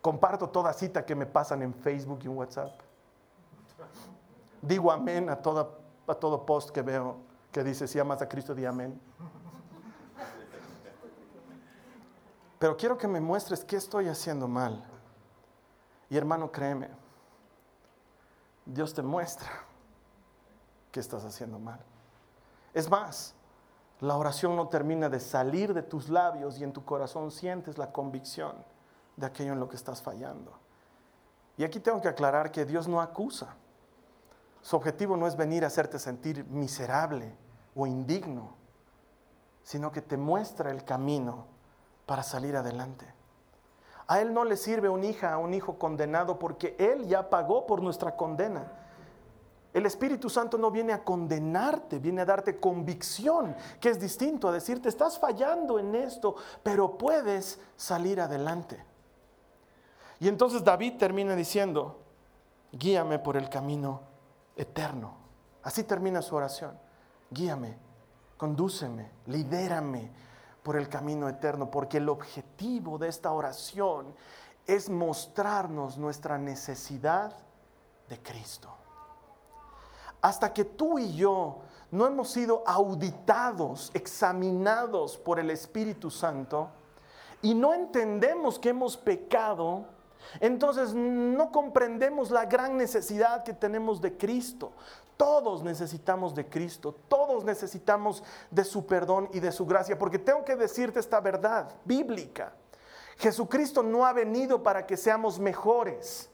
comparto 0.01 0.49
toda 0.49 0.73
cita 0.73 1.05
que 1.05 1.15
me 1.15 1.25
pasan 1.25 1.61
en 1.61 1.73
Facebook 1.73 2.19
y 2.23 2.25
en 2.25 2.37
WhatsApp. 2.37 2.71
Digo 4.61 4.91
amén 4.91 5.29
a, 5.29 5.37
toda, 5.37 5.69
a 6.07 6.13
todo 6.13 6.45
post 6.45 6.71
que 6.71 6.81
veo 6.81 7.15
que 7.49 7.63
dice, 7.63 7.87
si 7.87 7.99
amas 7.99 8.21
a 8.21 8.27
Cristo, 8.27 8.53
di 8.53 8.65
amén. 8.65 8.99
pero 12.59 12.75
quiero 12.75 12.97
que 12.97 13.07
me 13.07 13.21
muestres 13.21 13.63
qué 13.63 13.77
estoy 13.77 14.09
haciendo 14.09 14.49
mal. 14.49 14.83
Y 16.09 16.17
hermano, 16.17 16.51
créeme, 16.51 16.89
Dios 18.65 18.93
te 18.93 19.01
muestra 19.01 19.49
qué 20.91 20.99
estás 20.99 21.25
haciendo 21.25 21.59
mal. 21.59 21.79
Es 22.73 22.89
más, 22.89 23.33
la 23.99 24.17
oración 24.17 24.55
no 24.55 24.67
termina 24.67 25.09
de 25.09 25.19
salir 25.19 25.73
de 25.73 25.83
tus 25.83 26.09
labios 26.09 26.59
y 26.59 26.63
en 26.63 26.73
tu 26.73 26.83
corazón 26.83 27.31
sientes 27.31 27.77
la 27.77 27.91
convicción 27.91 28.55
de 29.15 29.25
aquello 29.25 29.53
en 29.53 29.59
lo 29.59 29.69
que 29.69 29.75
estás 29.75 30.01
fallando. 30.01 30.51
Y 31.57 31.63
aquí 31.63 31.79
tengo 31.79 32.01
que 32.01 32.07
aclarar 32.07 32.51
que 32.51 32.65
Dios 32.65 32.87
no 32.87 33.01
acusa. 33.01 33.55
Su 34.61 34.75
objetivo 34.75 35.17
no 35.17 35.27
es 35.27 35.35
venir 35.35 35.63
a 35.63 35.67
hacerte 35.67 35.99
sentir 35.99 36.45
miserable 36.45 37.35
o 37.75 37.85
indigno, 37.85 38.55
sino 39.63 39.91
que 39.91 40.01
te 40.01 40.17
muestra 40.17 40.71
el 40.71 40.83
camino 40.83 41.45
para 42.05 42.23
salir 42.23 42.55
adelante. 42.55 43.05
A 44.07 44.21
Él 44.21 44.33
no 44.33 44.43
le 44.43 44.57
sirve 44.57 44.89
una 44.89 45.05
hija, 45.05 45.33
a 45.33 45.37
un 45.37 45.53
hijo 45.53 45.77
condenado, 45.77 46.37
porque 46.39 46.75
Él 46.77 47.07
ya 47.07 47.29
pagó 47.29 47.65
por 47.65 47.81
nuestra 47.81 48.15
condena. 48.15 48.71
El 49.73 49.87
Espíritu 49.87 50.29
Santo 50.29 50.57
no 50.57 50.69
viene 50.69 50.93
a 50.93 51.03
condenarte, 51.03 51.97
viene 51.97 52.21
a 52.21 52.25
darte 52.25 52.59
convicción, 52.59 53.55
que 53.79 53.89
es 53.89 53.99
distinto 53.99 54.47
a 54.47 54.51
decirte, 54.51 54.87
estás 54.87 55.17
fallando 55.17 55.79
en 55.79 55.95
esto, 55.95 56.35
pero 56.61 56.97
puedes 56.97 57.59
salir 57.75 58.21
adelante. 58.21 58.83
Y 60.19 60.27
entonces 60.27 60.63
David 60.63 60.97
termina 60.99 61.35
diciendo, 61.35 62.01
guíame 62.71 63.17
por 63.17 63.35
el 63.35 63.49
camino 63.49 64.01
eterno. 64.55 65.15
Así 65.63 65.83
termina 65.83 66.21
su 66.21 66.35
oración. 66.35 66.77
Guíame, 67.31 67.77
condúceme, 68.37 69.09
lidérame 69.25 70.11
por 70.63 70.77
el 70.77 70.89
camino 70.89 71.27
eterno, 71.27 71.69
porque 71.69 71.97
el 71.97 72.09
objetivo 72.09 72.97
de 72.97 73.09
esta 73.09 73.31
oración 73.31 74.15
es 74.65 74.89
mostrarnos 74.89 75.97
nuestra 75.97 76.37
necesidad 76.37 77.35
de 78.09 78.21
Cristo. 78.21 78.69
Hasta 80.21 80.53
que 80.53 80.63
tú 80.63 80.97
y 80.97 81.13
yo 81.15 81.59
no 81.91 82.07
hemos 82.07 82.31
sido 82.31 82.63
auditados, 82.65 83.91
examinados 83.93 85.17
por 85.17 85.37
el 85.37 85.49
Espíritu 85.49 86.09
Santo 86.09 86.69
y 87.41 87.53
no 87.53 87.73
entendemos 87.73 88.57
que 88.57 88.69
hemos 88.69 88.95
pecado, 88.95 89.85
entonces 90.39 90.93
no 90.93 91.51
comprendemos 91.51 92.31
la 92.31 92.45
gran 92.45 92.77
necesidad 92.77 93.43
que 93.43 93.53
tenemos 93.53 94.01
de 94.01 94.17
Cristo. 94.17 94.73
Todos 95.17 95.63
necesitamos 95.63 96.33
de 96.33 96.49
Cristo, 96.49 96.95
todos 97.07 97.43
necesitamos 97.43 98.23
de 98.49 98.63
su 98.63 98.85
perdón 98.85 99.29
y 99.31 99.39
de 99.39 99.51
su 99.51 99.65
gracia, 99.65 99.97
porque 99.97 100.19
tengo 100.19 100.43
que 100.43 100.55
decirte 100.55 100.99
esta 100.99 101.19
verdad 101.21 101.71
bíblica. 101.85 102.53
Jesucristo 103.17 103.83
no 103.83 104.05
ha 104.05 104.13
venido 104.13 104.63
para 104.63 104.87
que 104.87 104.97
seamos 104.97 105.39
mejores, 105.39 106.29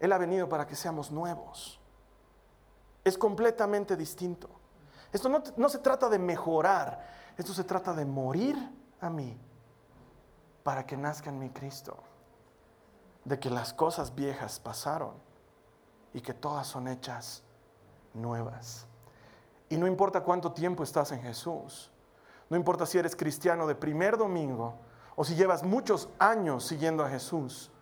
Él 0.00 0.12
ha 0.12 0.18
venido 0.18 0.48
para 0.48 0.66
que 0.66 0.74
seamos 0.74 1.10
nuevos. 1.10 1.78
Es 3.04 3.18
completamente 3.18 3.94
distinto. 3.94 4.48
Esto 5.12 5.28
no, 5.28 5.42
no 5.56 5.68
se 5.68 5.78
trata 5.78 6.08
de 6.08 6.18
mejorar, 6.18 7.06
esto 7.36 7.52
se 7.52 7.62
trata 7.62 7.92
de 7.92 8.04
morir 8.06 8.56
a 9.00 9.10
mí 9.10 9.38
para 10.62 10.84
que 10.84 10.96
nazca 10.96 11.30
en 11.30 11.38
mi 11.38 11.50
Cristo 11.50 11.96
de 13.26 13.40
que 13.40 13.50
las 13.50 13.74
cosas 13.74 14.14
viejas 14.14 14.60
pasaron 14.60 15.14
y 16.14 16.20
que 16.20 16.32
todas 16.32 16.68
son 16.68 16.86
hechas 16.86 17.42
nuevas. 18.14 18.86
Y 19.68 19.76
no 19.76 19.88
importa 19.88 20.22
cuánto 20.22 20.52
tiempo 20.52 20.84
estás 20.84 21.10
en 21.10 21.20
Jesús, 21.20 21.90
no 22.48 22.56
importa 22.56 22.86
si 22.86 22.98
eres 22.98 23.16
cristiano 23.16 23.66
de 23.66 23.74
primer 23.74 24.16
domingo 24.16 24.76
o 25.16 25.24
si 25.24 25.34
llevas 25.34 25.64
muchos 25.64 26.08
años 26.20 26.64
siguiendo 26.64 27.04
a 27.04 27.08
Jesús, 27.08 27.72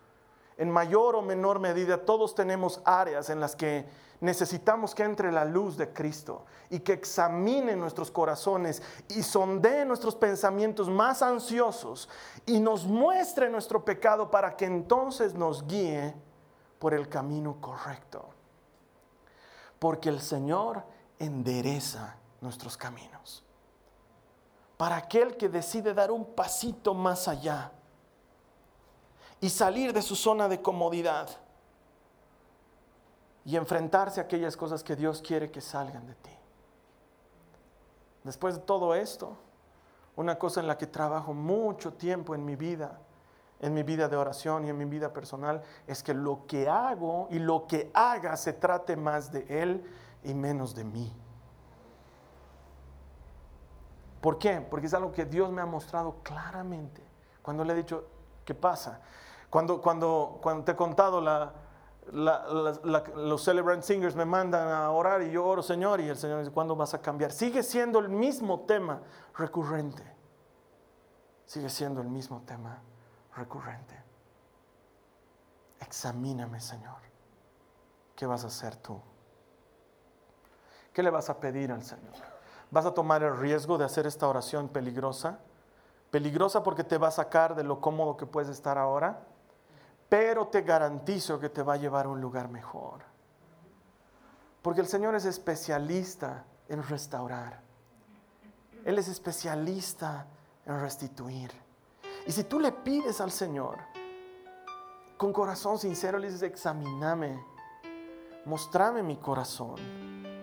en 0.57 0.71
mayor 0.71 1.15
o 1.15 1.21
menor 1.21 1.59
medida 1.59 2.05
todos 2.05 2.35
tenemos 2.35 2.81
áreas 2.85 3.29
en 3.29 3.39
las 3.39 3.55
que 3.55 3.85
necesitamos 4.21 4.95
que 4.95 5.03
entre 5.03 5.31
la 5.31 5.45
luz 5.45 5.77
de 5.77 5.91
Cristo 5.91 6.45
y 6.69 6.79
que 6.79 6.93
examine 6.93 7.75
nuestros 7.75 8.09
corazones 8.09 8.81
y 9.09 9.21
sondee 9.23 9.85
nuestros 9.85 10.15
pensamientos 10.15 10.89
más 10.89 11.21
ansiosos 11.21 12.09
y 12.45 12.59
nos 12.59 12.85
muestre 12.85 13.49
nuestro 13.49 13.83
pecado 13.83 14.31
para 14.31 14.55
que 14.55 14.65
entonces 14.65 15.33
nos 15.33 15.67
guíe 15.67 16.15
por 16.79 16.93
el 16.93 17.09
camino 17.09 17.59
correcto. 17.59 18.29
Porque 19.79 20.09
el 20.09 20.21
Señor 20.21 20.83
endereza 21.19 22.15
nuestros 22.41 22.77
caminos. 22.77 23.43
Para 24.77 24.97
aquel 24.97 25.37
que 25.37 25.49
decide 25.49 25.93
dar 25.93 26.11
un 26.11 26.25
pasito 26.25 26.93
más 26.93 27.27
allá 27.27 27.71
y 29.41 29.49
salir 29.49 29.93
de 29.93 30.01
su 30.01 30.15
zona 30.15 30.47
de 30.47 30.61
comodidad 30.61 31.29
y 33.45 33.55
enfrentarse 33.55 34.19
a 34.19 34.23
aquellas 34.23 34.57
cosas 34.57 34.83
que 34.83 34.95
Dios 34.95 35.21
quiere 35.21 35.51
que 35.51 35.61
salgan 35.61 36.07
de 36.07 36.15
ti. 36.15 36.31
Después 38.23 38.55
de 38.55 38.61
todo 38.61 38.95
esto, 38.95 39.37
una 40.15 40.39
cosa 40.39 40.61
en 40.61 40.67
la 40.67 40.77
que 40.77 40.87
trabajo 40.87 41.33
mucho 41.33 41.93
tiempo 41.93 42.33
en 42.33 42.43
mi 42.43 42.55
vida, 42.55 42.99
en 43.59 43.73
mi 43.73 43.83
vida 43.83 44.07
de 44.07 44.15
oración 44.15 44.65
y 44.65 44.69
en 44.69 44.77
mi 44.77 44.85
vida 44.85 45.13
personal, 45.13 45.61
es 45.85 46.01
que 46.01 46.13
lo 46.13 46.47
que 46.47 46.67
hago 46.67 47.27
y 47.29 47.37
lo 47.37 47.67
que 47.67 47.91
haga 47.93 48.35
se 48.35 48.53
trate 48.53 48.95
más 48.95 49.31
de 49.31 49.45
Él 49.61 49.83
y 50.23 50.33
menos 50.33 50.73
de 50.73 50.83
mí. 50.83 51.13
¿Por 54.21 54.39
qué? 54.39 54.59
Porque 54.59 54.87
es 54.87 54.93
algo 54.95 55.11
que 55.11 55.25
Dios 55.25 55.51
me 55.51 55.61
ha 55.61 55.67
mostrado 55.67 56.15
claramente. 56.23 57.03
Cuando 57.43 57.63
le 57.63 57.73
he 57.73 57.75
dicho, 57.75 58.07
¿qué 58.43 58.55
pasa? 58.55 59.01
Cuando, 59.55 59.81
cuando, 59.81 60.39
cuando 60.41 60.65
te 60.65 60.73
he 60.73 60.75
contado 60.75 61.21
los 62.11 63.41
celebrant 63.41 63.83
singers 63.83 64.13
me 64.13 64.25
mandan 64.25 64.67
a 64.67 64.91
orar 64.91 65.21
y 65.21 65.31
yo 65.31 65.45
oro, 65.45 65.63
Señor, 65.63 66.01
y 66.01 66.09
el 66.09 66.17
Señor 66.17 66.39
dice, 66.39 66.51
¿cuándo 66.51 66.75
vas 66.75 66.93
a 66.93 67.01
cambiar? 67.01 67.31
Sigue 67.31 67.63
siendo 67.63 67.99
el 67.99 68.09
mismo 68.09 68.65
tema 68.65 69.01
recurrente. 69.33 70.03
Sigue 71.45 71.69
siendo 71.69 72.01
el 72.01 72.09
mismo 72.09 72.41
tema 72.45 72.81
recurrente. 73.33 73.97
Examíname, 75.79 76.59
Señor. 76.59 76.97
¿Qué 78.13 78.25
vas 78.25 78.43
a 78.43 78.47
hacer 78.47 78.75
tú? 78.75 78.99
¿Qué 80.91 81.01
le 81.01 81.11
vas 81.11 81.29
a 81.29 81.39
pedir 81.39 81.71
al 81.71 81.81
Señor? 81.81 82.13
¿Vas 82.71 82.85
a 82.85 82.93
tomar 82.93 83.23
el 83.23 83.37
riesgo 83.37 83.77
de 83.77 83.85
hacer 83.85 84.05
esta 84.05 84.27
oración 84.27 84.67
peligrosa? 84.67 85.39
Peligrosa 86.11 86.61
porque 86.61 86.83
te 86.83 86.97
va 86.97 87.07
a 87.07 87.11
sacar 87.11 87.55
de 87.55 87.63
lo 87.63 87.79
cómodo 87.79 88.17
que 88.17 88.25
puedes 88.25 88.49
estar 88.49 88.77
ahora 88.77 89.27
pero 90.17 90.47
te 90.47 90.61
garantizo 90.61 91.37
que 91.37 91.49
te 91.49 91.61
va 91.61 91.73
a 91.73 91.75
llevar 91.75 92.05
a 92.05 92.09
un 92.09 92.21
lugar 92.21 92.47
mejor. 92.47 93.01
Porque 94.61 94.79
el 94.79 94.87
Señor 94.87 95.13
es 95.13 95.25
especialista 95.25 96.45
en 96.69 96.81
restaurar. 96.83 97.59
Él 98.85 98.97
es 98.97 99.09
especialista 99.09 100.25
en 100.65 100.79
restituir. 100.79 101.51
Y 102.25 102.31
si 102.31 102.45
tú 102.45 102.61
le 102.61 102.71
pides 102.71 103.19
al 103.19 103.29
Señor 103.29 103.79
con 105.17 105.33
corazón 105.33 105.77
sincero, 105.77 106.17
le 106.17 106.27
dices, 106.27 106.43
examíname, 106.43 107.43
mostrame 108.45 109.03
mi 109.03 109.17
corazón, 109.17 109.75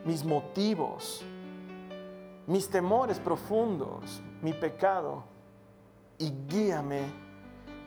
mis 0.05 0.23
motivos, 0.23 1.25
mis 2.47 2.69
temores 2.69 3.19
profundos, 3.19 4.23
mi 4.43 4.53
pecado, 4.53 5.25
y 6.19 6.31
guíame, 6.47 7.07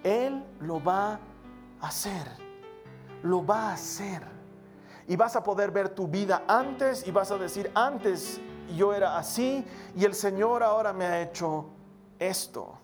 Él 0.03 0.43
lo 0.61 0.83
va 0.83 1.13
a 1.13 1.34
hacer. 1.81 2.27
Lo 3.23 3.45
va 3.45 3.69
a 3.69 3.73
hacer. 3.73 4.23
Y 5.07 5.15
vas 5.15 5.35
a 5.35 5.43
poder 5.43 5.71
ver 5.71 5.89
tu 5.89 6.07
vida 6.07 6.43
antes 6.47 7.07
y 7.07 7.11
vas 7.11 7.31
a 7.31 7.37
decir, 7.37 7.71
antes 7.75 8.39
yo 8.75 8.93
era 8.93 9.17
así 9.17 9.63
y 9.95 10.05
el 10.05 10.15
Señor 10.15 10.63
ahora 10.63 10.93
me 10.93 11.05
ha 11.05 11.21
hecho 11.21 11.67
esto. 12.19 12.79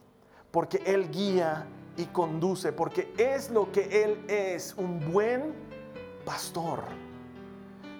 Porque 0.51 0.83
Él 0.85 1.09
guía 1.09 1.65
y 1.97 2.05
conduce, 2.05 2.73
porque 2.73 3.13
es 3.17 3.49
lo 3.49 3.71
que 3.71 4.03
Él 4.03 4.25
es, 4.27 4.75
un 4.77 5.11
buen 5.11 5.53
pastor. 6.25 6.83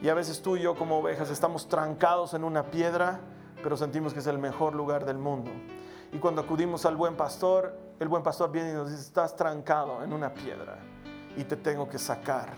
Y 0.01 0.10
a 0.10 0.13
veces 0.13 0.41
tú 0.41 0.58
y 0.58 0.62
yo 0.62 0.75
como 0.75 0.99
ovejas 0.99 1.30
estamos 1.30 1.67
trancados 1.67 2.34
en 2.34 2.43
una 2.43 2.69
piedra, 2.71 3.19
pero 3.63 3.77
sentimos 3.77 4.13
que 4.13 4.19
es 4.19 4.27
el 4.27 4.39
mejor 4.39 4.75
lugar 4.75 5.06
del 5.06 5.17
mundo. 5.17 5.51
Y 6.12 6.17
cuando 6.17 6.41
acudimos 6.41 6.86
al 6.86 6.95
buen 6.95 7.15
pastor, 7.15 7.77
el 8.01 8.07
buen 8.07 8.23
pastor 8.23 8.51
viene 8.51 8.71
y 8.71 8.73
nos 8.73 8.89
dice, 8.89 9.03
estás 9.03 9.35
trancado 9.35 10.03
en 10.03 10.11
una 10.11 10.33
piedra 10.33 10.79
y 11.37 11.43
te 11.43 11.55
tengo 11.55 11.87
que 11.87 11.99
sacar. 11.99 12.55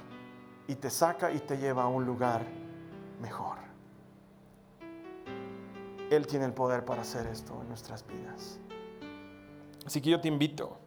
Y 0.67 0.75
te 0.75 0.89
saca 0.89 1.33
y 1.33 1.39
te 1.39 1.57
lleva 1.57 1.83
a 1.83 1.87
un 1.87 2.05
lugar 2.05 2.45
mejor. 3.21 3.57
Él 6.09 6.25
tiene 6.27 6.45
el 6.45 6.53
poder 6.53 6.85
para 6.85 7.01
hacer 7.01 7.27
esto 7.27 7.59
en 7.61 7.67
nuestras 7.67 8.07
vidas. 8.07 8.57
Así 9.85 9.99
que 9.99 10.11
yo 10.11 10.21
te 10.21 10.29
invito 10.29 10.77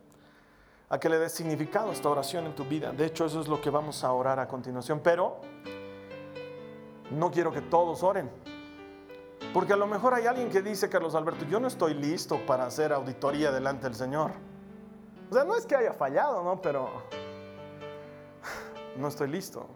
a 0.89 0.99
que 0.99 1.11
le 1.11 1.19
des 1.19 1.33
significado 1.33 1.91
a 1.91 1.93
esta 1.93 2.09
oración 2.09 2.47
en 2.47 2.55
tu 2.55 2.65
vida. 2.65 2.93
De 2.93 3.05
hecho, 3.05 3.27
eso 3.27 3.43
es 3.43 3.49
lo 3.49 3.61
que 3.61 3.69
vamos 3.69 4.05
a 4.05 4.13
orar 4.15 4.41
a 4.41 4.49
continuación. 4.49 5.01
Pero 5.05 5.43
no 7.11 7.31
quiero 7.31 7.53
que 7.53 7.61
todos 7.61 8.03
oren. 8.03 8.31
Porque 9.53 9.73
a 9.73 9.77
lo 9.77 9.87
mejor 9.87 10.15
hay 10.15 10.27
alguien 10.27 10.51
que 10.51 10.63
dice, 10.63 10.89
Carlos 10.89 11.15
Alberto, 11.15 11.45
yo 11.47 11.61
no 11.61 11.69
estoy 11.69 11.95
listo 11.95 12.45
para 12.47 12.67
hacer 12.67 12.93
auditoría 12.93 13.51
delante 13.51 13.85
del 13.85 13.95
Señor. 13.95 14.33
O 15.31 15.35
sea, 15.35 15.45
no 15.45 15.57
es 15.57 15.67
que 15.67 15.77
haya 15.77 15.93
fallado, 15.93 16.43
¿no? 16.43 16.61
Pero 16.61 17.03
no 18.97 19.09
estoy 19.09 19.29
listo. 19.29 19.67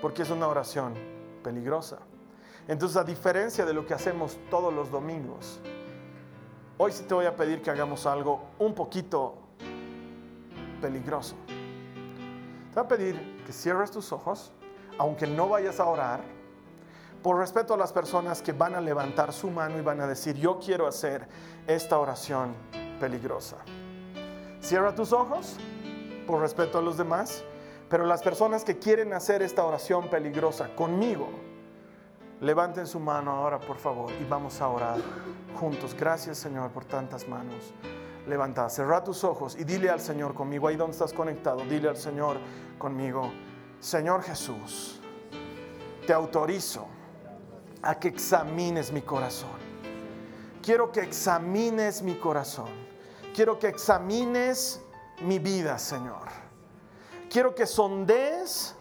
Porque 0.00 0.22
es 0.22 0.30
una 0.30 0.48
oración 0.48 0.94
peligrosa. 1.42 1.98
Entonces, 2.68 2.96
a 2.96 3.04
diferencia 3.04 3.64
de 3.64 3.74
lo 3.74 3.86
que 3.86 3.94
hacemos 3.94 4.38
todos 4.50 4.72
los 4.72 4.90
domingos, 4.90 5.60
hoy 6.78 6.92
sí 6.92 7.04
te 7.04 7.14
voy 7.14 7.26
a 7.26 7.36
pedir 7.36 7.62
que 7.62 7.70
hagamos 7.70 8.06
algo 8.06 8.42
un 8.58 8.74
poquito 8.74 9.34
peligroso. 10.80 11.36
Te 11.46 12.74
voy 12.74 12.84
a 12.84 12.88
pedir 12.88 13.42
que 13.46 13.52
cierres 13.52 13.90
tus 13.90 14.12
ojos, 14.12 14.52
aunque 14.98 15.26
no 15.26 15.48
vayas 15.48 15.78
a 15.78 15.86
orar, 15.86 16.20
por 17.24 17.38
respeto 17.38 17.72
a 17.72 17.78
las 17.78 17.90
personas 17.90 18.42
que 18.42 18.52
van 18.52 18.74
a 18.74 18.82
levantar 18.82 19.32
su 19.32 19.48
mano 19.48 19.78
y 19.78 19.80
van 19.80 19.98
a 20.02 20.06
decir, 20.06 20.36
yo 20.36 20.58
quiero 20.58 20.86
hacer 20.86 21.26
esta 21.66 21.98
oración 21.98 22.54
peligrosa. 23.00 23.56
Cierra 24.60 24.94
tus 24.94 25.10
ojos, 25.14 25.56
por 26.26 26.42
respeto 26.42 26.76
a 26.76 26.82
los 26.82 26.98
demás, 26.98 27.42
pero 27.88 28.04
las 28.04 28.22
personas 28.22 28.62
que 28.62 28.78
quieren 28.78 29.14
hacer 29.14 29.40
esta 29.40 29.64
oración 29.64 30.10
peligrosa 30.10 30.76
conmigo, 30.76 31.30
levanten 32.42 32.86
su 32.86 33.00
mano 33.00 33.30
ahora, 33.30 33.58
por 33.58 33.78
favor, 33.78 34.12
y 34.20 34.24
vamos 34.26 34.60
a 34.60 34.68
orar 34.68 34.98
juntos. 35.58 35.96
Gracias, 35.98 36.36
Señor, 36.36 36.72
por 36.72 36.84
tantas 36.84 37.26
manos 37.26 37.72
levantadas. 38.26 38.74
Cerra 38.74 39.02
tus 39.02 39.24
ojos 39.24 39.56
y 39.58 39.64
dile 39.64 39.88
al 39.88 40.00
Señor 40.00 40.34
conmigo, 40.34 40.68
ahí 40.68 40.76
donde 40.76 40.92
estás 40.92 41.14
conectado, 41.14 41.62
dile 41.70 41.88
al 41.88 41.96
Señor 41.96 42.36
conmigo, 42.76 43.32
Señor 43.80 44.22
Jesús, 44.22 45.00
te 46.06 46.12
autorizo 46.12 46.86
a 47.84 47.98
que 47.98 48.08
examines 48.08 48.90
mi 48.90 49.02
corazón. 49.02 49.50
Quiero 50.62 50.90
que 50.90 51.00
examines 51.00 52.02
mi 52.02 52.14
corazón. 52.14 52.70
Quiero 53.34 53.58
que 53.58 53.68
examines 53.68 54.80
mi 55.22 55.38
vida, 55.38 55.78
Señor. 55.78 56.28
Quiero 57.28 57.54
que 57.54 57.66
sondees 57.66 58.74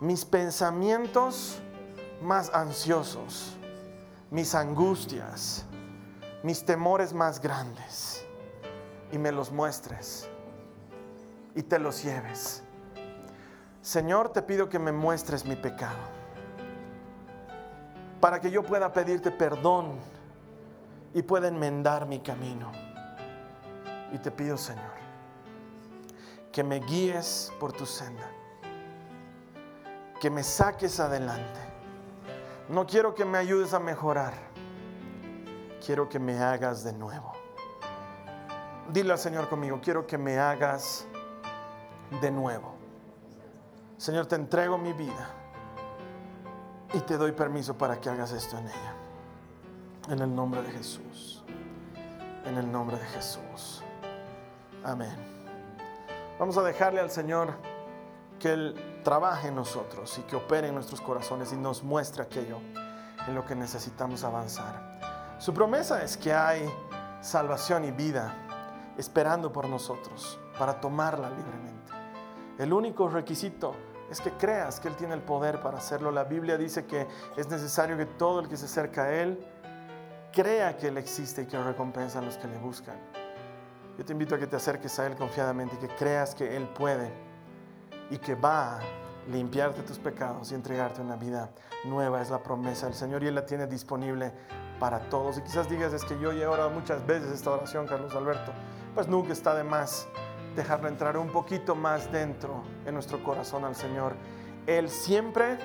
mis 0.00 0.24
pensamientos 0.24 1.58
más 2.22 2.50
ansiosos, 2.54 3.56
mis 4.30 4.54
angustias, 4.54 5.64
mis 6.42 6.64
temores 6.64 7.12
más 7.12 7.40
grandes 7.40 8.24
y 9.10 9.18
me 9.18 9.32
los 9.32 9.50
muestres 9.50 10.28
y 11.54 11.62
te 11.62 11.78
los 11.78 12.04
lleves. 12.04 12.62
Señor, 13.82 14.32
te 14.32 14.42
pido 14.42 14.68
que 14.68 14.78
me 14.78 14.92
muestres 14.92 15.44
mi 15.44 15.56
pecado 15.56 16.19
para 18.20 18.38
que 18.40 18.50
yo 18.50 18.62
pueda 18.62 18.92
pedirte 18.92 19.30
perdón 19.30 19.98
y 21.14 21.22
pueda 21.22 21.48
enmendar 21.48 22.06
mi 22.06 22.20
camino. 22.20 22.70
Y 24.12 24.18
te 24.18 24.30
pido, 24.30 24.56
Señor, 24.56 24.92
que 26.52 26.62
me 26.62 26.80
guíes 26.80 27.52
por 27.58 27.72
tu 27.72 27.86
senda, 27.86 28.30
que 30.20 30.30
me 30.30 30.42
saques 30.42 31.00
adelante. 31.00 31.60
No 32.68 32.86
quiero 32.86 33.14
que 33.14 33.24
me 33.24 33.38
ayudes 33.38 33.72
a 33.72 33.80
mejorar, 33.80 34.34
quiero 35.84 36.08
que 36.08 36.18
me 36.18 36.38
hagas 36.38 36.84
de 36.84 36.92
nuevo. 36.92 37.32
Dile 38.92 39.12
al 39.12 39.18
Señor 39.18 39.48
conmigo, 39.48 39.80
quiero 39.82 40.06
que 40.06 40.18
me 40.18 40.38
hagas 40.38 41.06
de 42.20 42.30
nuevo. 42.30 42.74
Señor, 43.96 44.26
te 44.26 44.34
entrego 44.34 44.78
mi 44.78 44.92
vida 44.92 45.39
y 46.92 47.00
te 47.00 47.16
doy 47.16 47.32
permiso 47.32 47.76
para 47.76 48.00
que 48.00 48.08
hagas 48.08 48.32
esto 48.32 48.58
en 48.58 48.66
ella. 48.66 48.94
En 50.08 50.18
el 50.20 50.34
nombre 50.34 50.62
de 50.62 50.70
Jesús. 50.70 51.44
En 52.44 52.56
el 52.56 52.70
nombre 52.70 52.98
de 52.98 53.04
Jesús. 53.06 53.82
Amén. 54.82 55.14
Vamos 56.38 56.56
a 56.56 56.62
dejarle 56.62 57.00
al 57.00 57.10
Señor 57.10 57.54
que 58.38 58.52
Él 58.52 59.02
trabaje 59.04 59.48
en 59.48 59.54
nosotros 59.54 60.18
y 60.18 60.22
que 60.22 60.36
opere 60.36 60.68
en 60.68 60.74
nuestros 60.74 61.00
corazones 61.00 61.52
y 61.52 61.56
nos 61.56 61.82
muestre 61.82 62.22
aquello 62.22 62.58
en 63.26 63.34
lo 63.34 63.44
que 63.44 63.54
necesitamos 63.54 64.24
avanzar. 64.24 65.36
Su 65.38 65.52
promesa 65.54 66.02
es 66.02 66.16
que 66.16 66.32
hay 66.32 66.68
salvación 67.20 67.84
y 67.84 67.92
vida 67.92 68.34
esperando 68.96 69.52
por 69.52 69.68
nosotros 69.68 70.38
para 70.58 70.80
tomarla 70.80 71.30
libremente. 71.30 71.92
El 72.58 72.72
único 72.72 73.08
requisito 73.08 73.74
es 74.10 74.20
que 74.20 74.30
creas 74.32 74.80
que 74.80 74.88
Él 74.88 74.96
tiene 74.96 75.14
el 75.14 75.22
poder 75.22 75.60
para 75.60 75.78
hacerlo. 75.78 76.10
La 76.10 76.24
Biblia 76.24 76.58
dice 76.58 76.84
que 76.84 77.06
es 77.36 77.48
necesario 77.48 77.96
que 77.96 78.06
todo 78.06 78.40
el 78.40 78.48
que 78.48 78.56
se 78.56 78.64
acerca 78.64 79.04
a 79.04 79.14
Él 79.14 79.38
crea 80.32 80.76
que 80.76 80.88
Él 80.88 80.98
existe 80.98 81.42
y 81.42 81.46
que 81.46 81.62
recompensa 81.62 82.18
a 82.18 82.22
los 82.22 82.36
que 82.36 82.48
le 82.48 82.58
buscan. 82.58 82.96
Yo 83.96 84.04
te 84.04 84.12
invito 84.12 84.34
a 84.34 84.38
que 84.38 84.46
te 84.46 84.56
acerques 84.56 84.98
a 84.98 85.06
Él 85.06 85.14
confiadamente 85.14 85.76
y 85.76 85.78
que 85.78 85.94
creas 85.94 86.34
que 86.34 86.56
Él 86.56 86.68
puede 86.68 87.12
y 88.10 88.18
que 88.18 88.34
va 88.34 88.78
a 88.78 88.80
limpiarte 89.28 89.82
tus 89.82 89.98
pecados 89.98 90.50
y 90.50 90.54
entregarte 90.54 91.00
una 91.00 91.16
vida 91.16 91.50
nueva. 91.84 92.20
Es 92.20 92.30
la 92.30 92.42
promesa 92.42 92.86
del 92.86 92.94
Señor 92.94 93.22
y 93.22 93.28
Él 93.28 93.34
la 93.34 93.46
tiene 93.46 93.66
disponible 93.66 94.32
para 94.80 94.98
todos. 95.08 95.38
Y 95.38 95.42
quizás 95.42 95.68
digas, 95.68 95.92
es 95.92 96.04
que 96.04 96.18
yo 96.18 96.32
he 96.32 96.46
orado 96.46 96.70
muchas 96.70 97.06
veces 97.06 97.30
esta 97.30 97.50
oración, 97.50 97.86
Carlos 97.86 98.14
Alberto. 98.14 98.52
Pues 98.94 99.06
nunca 99.06 99.32
está 99.32 99.54
de 99.54 99.62
más 99.62 100.08
dejarlo 100.56 100.88
entrar 100.88 101.16
un 101.16 101.28
poquito 101.28 101.74
más 101.74 102.10
dentro 102.10 102.62
en 102.84 102.94
nuestro 102.94 103.22
corazón 103.22 103.64
al 103.64 103.74
Señor. 103.74 104.14
Él 104.66 104.88
siempre, 104.88 105.58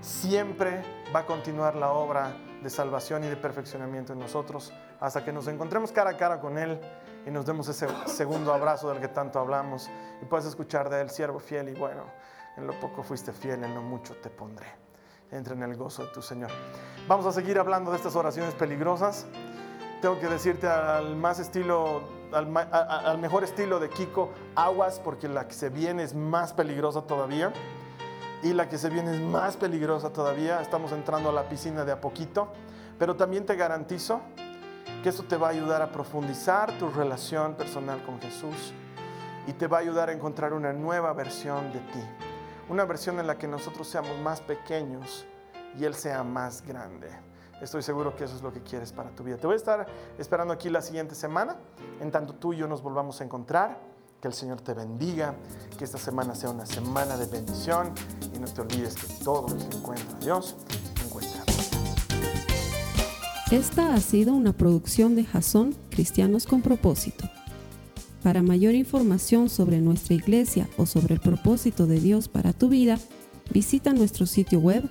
siempre 0.00 0.82
va 1.14 1.20
a 1.20 1.26
continuar 1.26 1.76
la 1.76 1.90
obra 1.90 2.36
de 2.62 2.70
salvación 2.70 3.24
y 3.24 3.28
de 3.28 3.36
perfeccionamiento 3.36 4.12
en 4.12 4.18
nosotros 4.18 4.72
hasta 5.00 5.24
que 5.24 5.32
nos 5.32 5.46
encontremos 5.48 5.92
cara 5.92 6.10
a 6.10 6.16
cara 6.16 6.40
con 6.40 6.58
Él 6.58 6.80
y 7.26 7.30
nos 7.30 7.46
demos 7.46 7.68
ese 7.68 7.86
segundo 8.06 8.52
abrazo 8.52 8.88
del 8.90 9.00
que 9.00 9.08
tanto 9.08 9.38
hablamos 9.38 9.90
y 10.22 10.24
puedas 10.24 10.46
escuchar 10.46 10.88
de 10.88 11.00
Él, 11.00 11.10
siervo 11.10 11.38
fiel 11.38 11.68
y 11.68 11.74
bueno, 11.74 12.04
en 12.56 12.66
lo 12.66 12.78
poco 12.80 13.02
fuiste 13.02 13.32
fiel, 13.32 13.64
en 13.64 13.74
lo 13.74 13.82
mucho 13.82 14.16
te 14.16 14.30
pondré. 14.30 14.66
Entra 15.30 15.54
en 15.54 15.62
el 15.64 15.76
gozo 15.76 16.04
de 16.04 16.12
tu 16.12 16.22
Señor. 16.22 16.50
Vamos 17.08 17.26
a 17.26 17.32
seguir 17.32 17.58
hablando 17.58 17.90
de 17.90 17.96
estas 17.96 18.14
oraciones 18.14 18.54
peligrosas. 18.54 19.26
Tengo 20.00 20.18
que 20.20 20.28
decirte 20.28 20.68
al 20.68 21.16
más 21.16 21.40
estilo 21.40 22.02
al, 22.32 23.18
mejor 23.18 23.44
estilo 23.44 23.78
de 23.80 23.88
Kiko, 23.88 24.30
aguas, 24.54 25.00
porque 25.00 25.28
la 25.28 25.46
que 25.48 25.54
se 25.54 25.68
viene 25.68 26.02
es 26.02 26.14
más 26.14 26.52
peligrosa 26.52 27.02
todavía. 27.02 27.52
Y 28.42 28.52
la 28.52 28.68
que 28.68 28.78
se 28.78 28.90
viene 28.90 29.14
es 29.14 29.20
más 29.20 29.56
peligrosa 29.56 30.10
todavía. 30.12 30.60
Estamos 30.60 30.92
entrando 30.92 31.30
a 31.30 31.32
la 31.32 31.48
piscina 31.48 31.84
de 31.84 31.92
a 31.92 32.00
poquito. 32.00 32.52
Pero 32.98 33.16
también 33.16 33.44
te 33.46 33.56
garantizo 33.56 34.20
que 35.02 35.08
esto 35.08 35.24
te 35.24 35.36
va 35.36 35.48
a 35.48 35.50
ayudar 35.50 35.82
a 35.82 35.92
profundizar 35.92 36.78
tu 36.78 36.90
relación 36.90 37.54
personal 37.54 38.02
con 38.04 38.20
Jesús 38.20 38.72
y 39.46 39.52
te 39.52 39.66
va 39.66 39.78
a 39.78 39.80
ayudar 39.80 40.08
a 40.08 40.12
encontrar 40.12 40.52
una 40.52 40.72
nueva 40.72 41.12
versión 41.12 41.72
de 41.72 41.80
ti. 41.80 42.02
Una 42.68 42.84
versión 42.84 43.20
en 43.20 43.26
la 43.26 43.38
que 43.38 43.46
nosotros 43.46 43.86
seamos 43.86 44.18
más 44.18 44.40
pequeños 44.40 45.26
y 45.78 45.84
Él 45.84 45.94
sea 45.94 46.24
más 46.24 46.62
grande. 46.62 47.25
Estoy 47.60 47.82
seguro 47.82 48.14
que 48.14 48.24
eso 48.24 48.36
es 48.36 48.42
lo 48.42 48.52
que 48.52 48.60
quieres 48.60 48.92
para 48.92 49.10
tu 49.10 49.24
vida. 49.24 49.38
Te 49.38 49.46
voy 49.46 49.54
a 49.54 49.56
estar 49.56 49.86
esperando 50.18 50.52
aquí 50.52 50.68
la 50.68 50.82
siguiente 50.82 51.14
semana. 51.14 51.56
En 52.00 52.10
tanto 52.10 52.34
tú 52.34 52.52
y 52.52 52.58
yo 52.58 52.68
nos 52.68 52.82
volvamos 52.82 53.20
a 53.20 53.24
encontrar. 53.24 53.78
Que 54.20 54.28
el 54.28 54.34
Señor 54.34 54.60
te 54.60 54.74
bendiga. 54.74 55.34
Que 55.78 55.84
esta 55.84 55.96
semana 55.96 56.34
sea 56.34 56.50
una 56.50 56.66
semana 56.66 57.16
de 57.16 57.26
bendición. 57.26 57.92
Y 58.34 58.38
no 58.38 58.46
te 58.46 58.60
olvides 58.60 58.94
que 58.94 59.24
todo 59.24 59.48
lo 59.48 59.56
que 59.56 59.76
encuentra 59.76 60.18
Dios, 60.18 60.54
encuentra. 61.04 61.44
Esta 63.50 63.94
ha 63.94 64.00
sido 64.00 64.34
una 64.34 64.52
producción 64.52 65.14
de 65.14 65.24
Jason 65.24 65.74
Cristianos 65.90 66.46
con 66.46 66.60
Propósito. 66.60 67.30
Para 68.22 68.42
mayor 68.42 68.74
información 68.74 69.48
sobre 69.48 69.80
nuestra 69.80 70.14
iglesia 70.14 70.68
o 70.76 70.84
sobre 70.84 71.14
el 71.14 71.20
propósito 71.20 71.86
de 71.86 72.00
Dios 72.00 72.28
para 72.28 72.52
tu 72.52 72.68
vida, 72.68 72.98
visita 73.50 73.92
nuestro 73.92 74.26
sitio 74.26 74.58
web 74.58 74.90